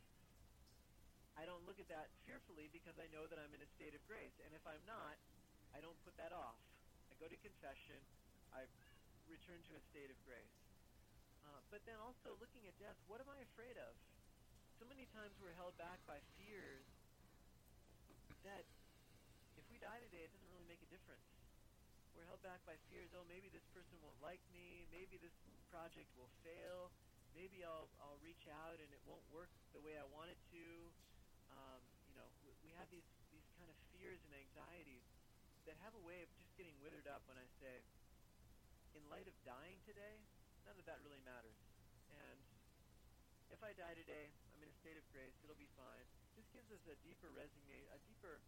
I 1.35 1.42
don't 1.44 1.66
look 1.66 1.83
at 1.83 1.90
that 1.90 2.09
fearfully 2.25 2.70
because 2.70 2.96
I 2.96 3.11
know 3.11 3.27
that 3.27 3.37
I'm 3.37 3.53
in 3.53 3.61
a 3.61 3.70
state 3.75 3.92
of 3.92 4.01
grace. 4.07 4.38
And 4.46 4.55
if 4.55 4.62
I'm 4.64 4.81
not, 4.87 5.18
I 5.75 5.83
don't 5.83 5.99
put 6.07 6.14
that 6.16 6.31
off. 6.31 6.57
I 7.11 7.18
go 7.18 7.27
to 7.27 7.38
confession. 7.42 7.99
I 8.55 8.64
return 9.27 9.59
to 9.66 9.72
a 9.75 9.83
state 9.90 10.09
of 10.09 10.18
grace. 10.22 10.57
Uh, 11.42 11.61
but 11.75 11.83
then 11.90 11.99
also 11.99 12.38
looking 12.38 12.64
at 12.70 12.75
death, 12.79 12.96
what 13.11 13.18
am 13.18 13.29
I 13.29 13.42
afraid 13.42 13.77
of? 13.83 13.92
So 14.79 14.87
many 14.87 15.11
times 15.11 15.35
we're 15.42 15.57
held 15.59 15.75
back 15.75 15.99
by 16.07 16.22
fears 16.38 16.87
that 18.46 18.62
if 19.59 19.66
we 19.75 19.83
die 19.83 19.99
today, 20.07 20.22
it 20.22 20.31
doesn't 20.31 20.53
really 20.55 20.70
make 20.70 20.81
a 20.87 20.90
difference. 20.90 21.27
We're 22.14 22.31
held 22.31 22.40
back 22.46 22.62
by 22.62 22.79
fears. 22.88 23.11
Oh, 23.18 23.27
maybe 23.27 23.51
this 23.51 23.66
person 23.75 23.99
won't 24.01 24.16
like 24.22 24.40
me. 24.55 24.87
Maybe 24.94 25.18
this 25.18 25.25
project 25.87 26.11
will 26.18 26.35
fail. 26.42 26.90
Maybe 27.38 27.62
I'll 27.62 27.87
I'll 28.03 28.18
reach 28.18 28.42
out 28.51 28.75
and 28.83 28.90
it 28.90 28.99
won't 29.07 29.22
work 29.31 29.46
the 29.70 29.79
way 29.79 29.94
I 29.94 30.03
want 30.11 30.35
it 30.35 30.40
to. 30.51 30.66
Um, 31.55 31.79
you 32.11 32.18
know, 32.18 32.27
we, 32.42 32.75
have 32.75 32.90
these 32.90 33.07
these 33.31 33.46
kind 33.55 33.70
of 33.70 33.79
fears 33.94 34.18
and 34.27 34.35
anxieties 34.35 35.07
that 35.62 35.79
have 35.87 35.94
a 35.94 36.03
way 36.03 36.27
of 36.27 36.29
just 36.42 36.51
getting 36.59 36.75
withered 36.83 37.07
up 37.07 37.22
when 37.31 37.38
I 37.38 37.46
say, 37.62 37.87
in 38.99 39.03
light 39.14 39.31
of 39.31 39.37
dying 39.46 39.79
today, 39.87 40.18
none 40.66 40.75
of 40.75 40.83
that 40.90 40.99
really 41.07 41.22
matters. 41.22 41.55
And 42.11 42.42
if 43.55 43.62
I 43.62 43.70
die 43.79 43.94
today, 43.94 44.35
I'm 44.59 44.66
in 44.66 44.70
a 44.75 44.79
state 44.83 44.99
of 44.99 45.07
grace. 45.14 45.38
It'll 45.46 45.55
be 45.55 45.70
fine. 45.79 46.03
This 46.35 46.51
gives 46.51 46.66
us 46.75 46.83
a 46.90 46.99
deeper 47.07 47.31
resignation, 47.31 47.94
a 47.94 48.03
deeper 48.11 48.42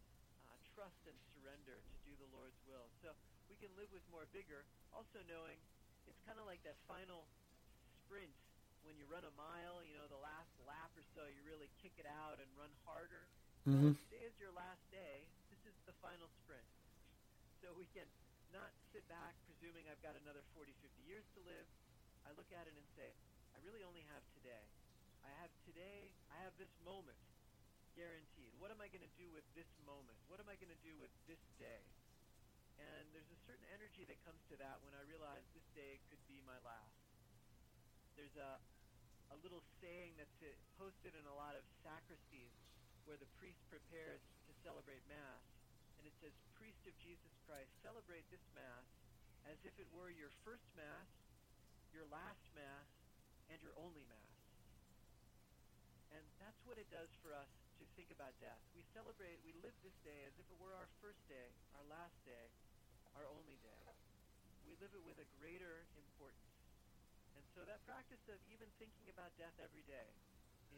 uh, 0.51 0.59
trust 0.75 1.07
and 1.07 1.15
surrender 1.39 1.79
to 1.79 1.97
do 2.03 2.19
the 2.19 2.27
Lord's 2.35 2.59
will. 2.67 2.91
So 2.99 3.15
we 3.47 3.55
can 3.63 3.71
live 3.79 3.95
with 3.95 4.03
more 4.11 4.27
vigor, 4.35 4.67
also 4.91 5.23
knowing 5.31 5.63
it's 6.09 6.25
kind 6.25 6.41
of 6.41 6.49
like 6.49 6.65
that 6.65 6.81
final 6.89 7.29
sprint 8.01 8.33
when 8.83 8.97
you 8.97 9.05
run 9.13 9.23
a 9.29 9.35
mile. 9.37 9.85
You 9.85 10.01
know, 10.01 10.09
the 10.09 10.21
last 10.21 10.51
lap 10.65 10.89
or 10.97 11.05
so, 11.13 11.29
you 11.29 11.45
really 11.45 11.69
kick 11.85 11.93
it 12.01 12.09
out 12.09 12.41
and 12.41 12.49
run 12.57 12.73
harder. 12.89 13.29
Mm-hmm. 13.69 13.93
Well, 13.93 14.01
today 14.09 14.25
is 14.25 14.37
your 14.41 14.53
last 14.57 14.81
day. 14.89 15.29
This 15.53 15.61
is 15.69 15.77
the 15.85 15.93
final 16.01 16.27
sprint. 16.41 16.65
So 17.61 17.77
we 17.77 17.85
can 17.93 18.09
not 18.49 18.73
sit 18.97 19.05
back 19.13 19.37
presuming 19.45 19.85
I've 19.93 20.01
got 20.01 20.17
another 20.17 20.41
40, 20.57 20.73
50 20.81 20.89
years 21.05 21.27
to 21.37 21.41
live. 21.45 21.69
I 22.25 22.33
look 22.33 22.49
at 22.49 22.65
it 22.65 22.73
and 22.73 22.87
say, 22.97 23.13
I 23.53 23.61
really 23.61 23.85
only 23.85 24.05
have 24.09 24.25
today. 24.33 24.65
I 25.21 25.33
have 25.45 25.53
today, 25.69 26.09
I 26.33 26.41
have 26.41 26.57
this 26.57 26.73
moment 26.87 27.19
guaranteed. 27.99 28.55
What 28.63 28.71
am 28.71 28.81
I 28.81 28.89
going 28.89 29.05
to 29.05 29.15
do 29.19 29.29
with 29.35 29.45
this 29.59 29.69
moment? 29.85 30.17
What 30.31 30.39
am 30.41 30.49
I 30.49 30.57
going 30.57 30.71
to 30.73 30.83
do 30.87 30.95
with 31.03 31.11
this 31.27 31.43
day? 31.59 31.83
And 32.79 33.05
there's 33.11 33.31
a 33.31 33.41
certain 33.47 33.67
energy 33.75 34.07
that 34.07 34.19
comes 34.23 34.41
to 34.51 34.57
that 34.63 34.79
when 34.87 34.95
I 34.95 35.03
realize 35.11 35.43
this 35.55 35.67
day 35.75 35.99
could 36.09 36.23
be 36.31 36.39
my 36.47 36.57
last. 36.63 36.99
There's 38.15 38.35
a, 38.39 38.59
a 39.35 39.37
little 39.43 39.63
saying 39.83 40.15
that's 40.19 40.39
posted 40.79 41.15
in 41.15 41.27
a 41.27 41.35
lot 41.35 41.59
of 41.59 41.63
sacristies 41.83 42.55
where 43.07 43.19
the 43.19 43.29
priest 43.39 43.59
prepares 43.73 44.23
to 44.47 44.53
celebrate 44.63 45.03
Mass. 45.11 45.43
And 45.99 46.07
it 46.07 46.15
says, 46.23 46.35
Priest 46.55 46.83
of 46.87 46.95
Jesus 47.03 47.35
Christ, 47.47 47.71
celebrate 47.83 48.27
this 48.31 48.43
Mass 48.55 48.87
as 49.47 49.59
if 49.65 49.75
it 49.81 49.89
were 49.95 50.11
your 50.13 50.31
first 50.45 50.67
Mass, 50.77 51.09
your 51.91 52.05
last 52.13 52.47
Mass, 52.55 52.89
and 53.49 53.59
your 53.65 53.73
only 53.81 54.05
Mass. 54.07 54.39
And 56.13 56.25
that's 56.39 56.61
what 56.69 56.77
it 56.77 56.89
does 56.93 57.09
for 57.25 57.33
us 57.33 57.49
to 57.79 57.85
think 57.97 58.11
about 58.13 58.35
death. 58.43 58.61
We 58.75 58.85
celebrate, 58.93 59.41
we 59.47 59.55
live 59.63 59.75
this 59.81 59.97
day 60.05 60.27
as 60.27 60.35
if 60.37 60.47
it 60.51 60.59
were 60.61 60.75
our 60.75 60.89
first 61.01 61.21
day, 61.29 61.49
our 61.79 61.87
last 61.89 62.17
day, 62.27 62.51
our 63.19 63.27
only 63.35 63.59
day. 63.67 63.85
We 64.63 64.79
live 64.79 64.95
it 64.95 65.03
with 65.03 65.19
a 65.19 65.27
greater 65.43 65.83
importance. 65.99 66.55
And 67.35 67.43
so 67.51 67.67
that 67.67 67.83
practice 67.83 68.23
of 68.31 68.39
even 68.55 68.71
thinking 68.79 69.11
about 69.11 69.35
death 69.35 69.59
every 69.59 69.83
day 69.91 70.07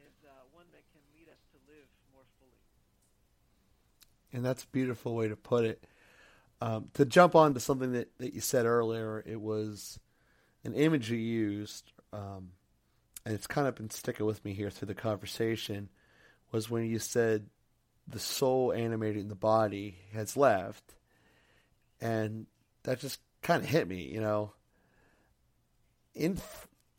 is 0.01 0.17
uh, 0.25 0.33
one 0.57 0.65
that 0.73 0.89
can 0.97 1.05
lead 1.13 1.29
us 1.29 1.41
to 1.53 1.59
live 1.69 1.89
more 2.17 2.25
fully. 2.41 2.65
And 4.33 4.41
that's 4.41 4.65
a 4.65 4.73
beautiful 4.73 5.15
way 5.15 5.29
to 5.29 5.37
put 5.37 5.69
it. 5.69 5.85
Um, 6.63 6.89
to 6.95 7.05
jump 7.05 7.35
on 7.35 7.55
to 7.55 7.61
something 7.61 7.93
that, 7.93 8.09
that 8.19 8.35
you 8.35 8.41
said 8.41 8.65
earlier, 8.65 9.23
it 9.27 9.41
was 9.41 9.99
an 10.65 10.75
image 10.75 11.11
you 11.11 11.17
used, 11.17 11.93
um, 12.13 12.53
and 13.25 13.35
it's 13.35 13.47
kind 13.47 13.67
of 13.67 13.75
been 13.75 13.91
sticking 13.91 14.27
with 14.27 14.45
me 14.45 14.53
here 14.53 14.71
through 14.71 14.89
the 14.89 14.95
conversation, 14.95 15.89
was 16.53 16.71
when 16.71 16.85
you 16.85 16.99
said 16.99 17.47
the 18.07 18.19
soul 18.19 18.73
animating 18.73 19.29
the 19.29 19.35
body 19.35 19.99
has 20.13 20.37
left. 20.37 20.95
And 22.01 22.47
that 22.85 23.01
just 23.01 23.21
kind 23.43 23.63
of 23.63 23.69
hit 23.69 23.89
me, 23.89 24.03
you 24.13 24.21
know. 24.21 24.53
In, 26.15 26.39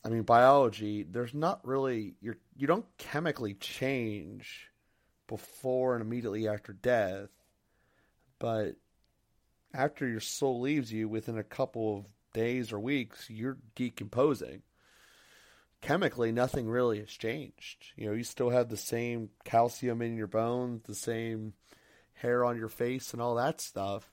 I 0.04 0.10
mean, 0.10 0.24
biology, 0.24 1.04
there's 1.04 1.34
not 1.34 1.66
really, 1.66 2.16
you're, 2.22 2.38
you 2.56 2.68
don't 2.68 2.86
chemically 2.98 3.54
change 3.56 4.70
before 5.28 5.96
and 5.96 6.02
immediately 6.02 6.48
after 6.48 6.74
death, 6.74 7.30
but 8.40 8.76
after 9.74 10.08
your 10.08 10.20
soul 10.20 10.62
leaves 10.62 10.92
you 10.92 11.08
within 11.08 11.38
a 11.38 11.44
couple 11.44 12.00
of 12.00 12.06
days 12.34 12.72
or 12.72 12.80
weeks, 12.80 13.30
you're 13.30 13.58
decomposing. 13.76 14.62
Chemically, 15.82 16.32
nothing 16.32 16.68
really 16.68 17.00
has 17.00 17.10
changed. 17.10 17.86
You 17.96 18.08
know, 18.08 18.14
you 18.14 18.24
still 18.24 18.50
have 18.50 18.70
the 18.70 18.78
same 18.78 19.30
calcium 19.46 20.02
in 20.02 20.16
your 20.16 20.28
bones, 20.28 20.84
the 20.84 20.94
same 20.94 21.54
hair 22.14 22.46
on 22.46 22.58
your 22.58 22.70
face, 22.70 23.14
and 23.14 23.22
all 23.22 23.36
that 23.36 23.62
stuff. 23.62 24.12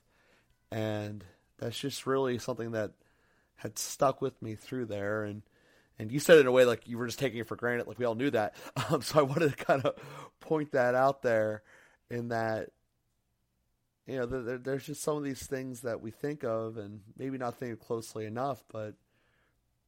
And 0.71 1.23
that's 1.57 1.79
just 1.79 2.05
really 2.05 2.37
something 2.37 2.71
that 2.71 2.91
had 3.57 3.77
stuck 3.77 4.21
with 4.21 4.41
me 4.41 4.55
through 4.55 4.85
there. 4.85 5.23
And 5.23 5.41
and 5.97 6.11
you 6.11 6.19
said 6.19 6.37
it 6.37 6.41
in 6.41 6.47
a 6.47 6.51
way 6.51 6.63
like 6.63 6.87
you 6.87 6.97
were 6.97 7.07
just 7.07 7.19
taking 7.19 7.39
it 7.39 7.47
for 7.47 7.57
granted, 7.57 7.85
like 7.85 7.99
we 7.99 8.05
all 8.05 8.15
knew 8.15 8.31
that. 8.31 8.55
Um, 8.89 9.01
so 9.01 9.19
I 9.19 9.23
wanted 9.23 9.55
to 9.55 9.65
kind 9.65 9.85
of 9.85 9.95
point 10.39 10.71
that 10.71 10.95
out 10.95 11.21
there, 11.21 11.61
in 12.09 12.29
that 12.29 12.69
you 14.07 14.17
know 14.17 14.25
there, 14.25 14.57
there's 14.57 14.85
just 14.85 15.03
some 15.03 15.17
of 15.17 15.23
these 15.23 15.45
things 15.45 15.81
that 15.81 16.01
we 16.01 16.11
think 16.11 16.43
of 16.43 16.77
and 16.77 17.01
maybe 17.17 17.37
not 17.37 17.57
think 17.57 17.79
closely 17.79 18.25
enough, 18.25 18.63
but 18.71 18.95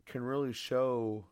can 0.06 0.22
really 0.24 0.54
show 0.54 1.26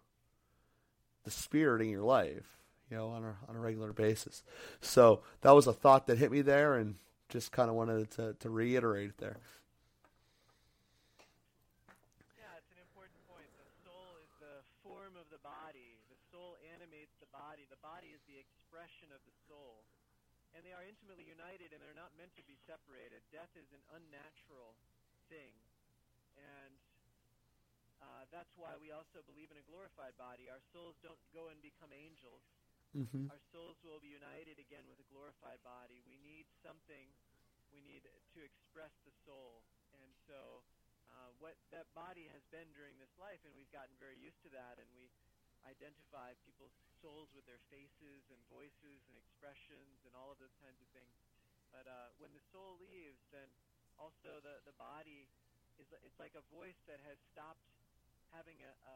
the 1.25 1.31
spirit 1.31 1.81
in 1.81 1.89
your 1.89 2.03
life, 2.03 2.57
you 2.89 2.97
know, 2.97 3.09
on 3.09 3.23
a 3.23 3.35
on 3.47 3.55
a 3.55 3.59
regular 3.59 3.93
basis. 3.93 4.43
So 4.81 5.21
that 5.41 5.51
was 5.51 5.67
a 5.67 5.73
thought 5.73 6.07
that 6.07 6.17
hit 6.17 6.31
me 6.31 6.41
there, 6.41 6.75
and 6.75 6.95
just 7.29 7.53
kind 7.53 7.69
of 7.69 7.77
wanted 7.77 8.09
to 8.17 8.33
to 8.41 8.49
reiterate 8.49 9.13
it 9.13 9.17
there. 9.21 9.37
Yeah, 12.33 12.49
it's 12.57 12.73
an 12.73 12.81
important 12.81 13.21
point. 13.29 13.45
The 13.53 13.69
soul 13.85 14.17
is 14.17 14.33
the 14.41 14.65
form 14.81 15.13
of 15.13 15.29
the 15.29 15.37
body. 15.45 16.01
The 16.09 16.17
soul 16.33 16.57
animates 16.73 17.13
the 17.21 17.29
body. 17.29 17.69
The 17.69 17.77
body 17.85 18.09
is 18.11 18.21
the 18.25 18.41
expression 18.41 19.13
of 19.13 19.21
the 19.29 19.35
soul. 19.45 19.85
And 20.57 20.65
they 20.65 20.73
are 20.73 20.81
intimately 20.81 21.29
united 21.29 21.69
and 21.69 21.77
they're 21.77 21.93
not 21.93 22.09
meant 22.17 22.33
to 22.33 22.43
be 22.49 22.57
separated. 22.65 23.21
Death 23.29 23.53
is 23.53 23.69
an 23.69 23.85
unnatural 23.93 24.73
thing. 25.29 25.53
And 26.33 26.73
uh, 28.01 28.25
that's 28.33 28.57
why 28.57 28.73
we 28.81 28.89
also 28.89 29.21
believe 29.29 29.53
in 29.53 29.61
a 29.61 29.65
glorified 29.69 30.17
body. 30.17 30.49
Our 30.49 30.65
souls 30.73 30.97
don't 31.05 31.21
go 31.29 31.53
and 31.53 31.61
become 31.61 31.93
angels. 31.93 32.41
Mm-hmm. 32.97 33.29
Our 33.29 33.43
souls 33.53 33.77
will 33.85 34.01
be 34.01 34.09
united 34.09 34.57
again 34.57 34.81
with 34.89 34.97
a 34.97 35.07
glorified 35.13 35.61
body. 35.61 36.01
We 36.09 36.17
need 36.25 36.49
something. 36.65 37.13
We 37.69 37.85
need 37.85 38.01
to 38.05 38.41
express 38.41 38.93
the 39.05 39.13
soul. 39.25 39.61
And 39.93 40.09
so 40.25 40.65
uh, 41.13 41.29
what 41.37 41.53
that 41.69 41.85
body 41.93 42.25
has 42.33 42.41
been 42.49 42.69
during 42.73 42.97
this 42.97 43.13
life, 43.21 43.41
and 43.45 43.53
we've 43.53 43.69
gotten 43.69 43.93
very 44.01 44.17
used 44.17 44.41
to 44.45 44.51
that, 44.57 44.81
and 44.81 44.89
we 44.97 45.09
identify 45.67 46.33
people's 46.47 46.73
souls 47.03 47.29
with 47.35 47.45
their 47.45 47.61
faces 47.69 48.25
and 48.31 48.39
voices 48.49 49.05
and 49.05 49.15
expressions 49.19 50.01
and 50.07 50.15
all 50.17 50.33
of 50.33 50.39
those 50.41 50.55
kinds 50.57 50.79
of 50.81 50.89
things. 50.95 51.13
But 51.69 51.85
uh, 51.85 52.15
when 52.17 52.33
the 52.33 52.41
soul 52.49 52.81
leaves, 52.81 53.21
then 53.29 53.45
also 53.99 54.41
the, 54.41 54.63
the 54.65 54.73
body 54.79 55.29
is 55.77 55.87
it's 56.03 56.19
like 56.19 56.33
a 56.35 56.43
voice 56.51 56.79
that 56.89 56.99
has 57.07 57.19
stopped 57.31 57.63
having 58.35 58.59
a, 58.65 58.73
a 58.89 58.95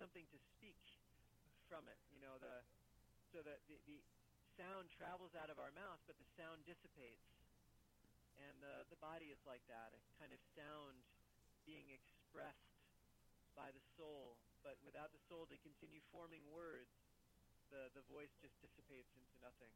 something 0.00 0.24
to 0.32 0.38
speak 0.56 0.80
from 1.68 1.84
it. 1.90 1.98
You 2.08 2.20
know, 2.24 2.40
the 2.40 2.64
so 3.30 3.40
that 3.46 3.62
the, 3.70 3.78
the 3.86 3.98
sound 4.58 4.90
travels 4.90 5.32
out 5.38 5.48
of 5.48 5.62
our 5.62 5.70
mouth, 5.72 6.02
but 6.04 6.18
the 6.18 6.28
sound 6.34 6.66
dissipates. 6.66 7.30
And 8.42 8.54
the, 8.60 8.88
the 8.90 8.98
body 8.98 9.30
is 9.30 9.40
like 9.46 9.62
that, 9.70 9.94
a 9.94 10.00
kind 10.18 10.32
of 10.34 10.40
sound 10.56 10.96
being 11.64 11.88
expressed 11.92 12.76
by 13.54 13.70
the 13.70 13.82
soul. 13.96 14.36
But 14.66 14.76
without 14.84 15.12
the 15.12 15.22
soul 15.28 15.48
to 15.48 15.56
continue 15.62 16.00
forming 16.12 16.44
words, 16.52 16.90
the, 17.70 17.88
the 17.94 18.04
voice 18.10 18.32
just 18.42 18.56
dissipates 18.60 19.12
into 19.16 19.36
nothing. 19.40 19.72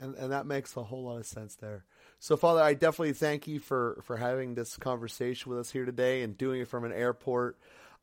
And, 0.00 0.16
and 0.16 0.32
that 0.32 0.46
makes 0.46 0.76
a 0.76 0.82
whole 0.82 1.04
lot 1.04 1.18
of 1.18 1.26
sense 1.26 1.54
there. 1.56 1.84
So, 2.18 2.36
Father, 2.36 2.62
I 2.62 2.74
definitely 2.74 3.12
thank 3.12 3.46
you 3.46 3.60
for, 3.60 4.00
for 4.02 4.16
having 4.16 4.54
this 4.54 4.76
conversation 4.76 5.50
with 5.50 5.60
us 5.60 5.70
here 5.70 5.84
today 5.84 6.22
and 6.22 6.36
doing 6.36 6.62
it 6.62 6.68
from 6.68 6.84
an 6.84 6.92
airport. 6.92 7.58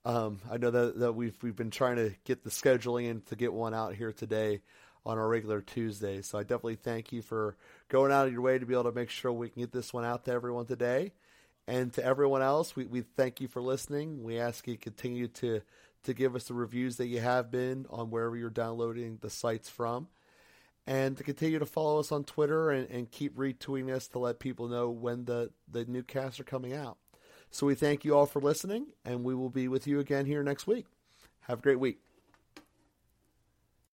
Um, 0.08 0.40
I 0.50 0.56
know 0.56 0.72
that, 0.72 1.00
that 1.00 1.14
we've 1.16 1.36
we've 1.44 1.56
been 1.58 1.70
trying 1.70 1.98
to 1.98 2.14
get 2.24 2.46
the 2.46 2.50
scheduling 2.50 3.10
in 3.10 3.22
to 3.24 3.36
get 3.36 3.52
one 3.52 3.74
out 3.74 3.94
here 3.94 4.14
today 4.14 4.62
on 5.06 5.18
our 5.18 5.28
regular 5.28 5.60
Tuesday. 5.60 6.22
So 6.22 6.38
I 6.38 6.44
definitely 6.44 6.78
thank 6.78 7.12
you 7.12 7.22
for 7.22 7.58
going 7.90 8.14
out 8.14 8.26
of 8.26 8.32
your 8.32 8.42
way 8.42 8.58
to 8.58 8.66
be 8.66 8.74
able 8.74 8.86
to 8.86 8.94
make 8.94 9.10
sure 9.10 9.34
we 9.34 9.50
can 9.50 9.64
get 9.64 9.74
this 9.74 9.94
one 9.94 10.06
out 10.06 10.24
to 10.24 10.32
everyone 10.32 10.66
today. 10.66 11.12
And 11.68 11.92
to 11.96 12.06
everyone 12.06 12.42
else, 12.42 12.74
we, 12.74 12.86
we 12.86 13.02
thank 13.02 13.42
you 13.42 13.50
for 13.50 13.62
listening. 13.62 14.24
We 14.24 14.40
ask 14.40 14.66
you 14.66 14.76
to 14.76 14.82
continue 14.82 15.28
to 15.28 15.62
to 16.04 16.14
give 16.14 16.38
us 16.38 16.46
the 16.46 16.54
reviews 16.54 16.96
that 16.98 17.08
you 17.08 17.20
have 17.20 17.52
been 17.52 17.86
on 17.90 18.10
wherever 18.10 18.38
you're 18.38 18.50
downloading 18.50 19.18
the 19.20 19.30
sites 19.30 19.68
from. 19.68 20.08
And 20.86 21.18
to 21.18 21.24
continue 21.26 21.60
to 21.60 21.66
follow 21.66 22.00
us 22.00 22.14
on 22.14 22.24
Twitter 22.24 22.70
and, 22.70 22.90
and 22.90 23.12
keep 23.12 23.36
retweeting 23.36 23.94
us 23.94 24.08
to 24.10 24.20
let 24.20 24.40
people 24.40 24.70
know 24.70 24.90
when 24.90 25.26
the, 25.26 25.52
the 25.70 25.84
new 25.84 26.04
casts 26.04 26.40
are 26.40 26.46
coming 26.46 26.74
out. 26.74 26.98
So 27.52 27.66
we 27.66 27.76
thank 27.76 28.06
you 28.06 28.16
all 28.16 28.26
for 28.26 28.42
listening, 28.42 28.88
and 29.04 29.24
we 29.24 29.34
will 29.34 29.50
be 29.50 29.68
with 29.68 29.88
you 29.88 30.00
again 30.00 30.26
here 30.26 30.44
next 30.44 30.68
week. 30.68 30.86
Have 31.42 31.60
a 31.60 31.62
great 31.62 31.80
week. 31.80 32.00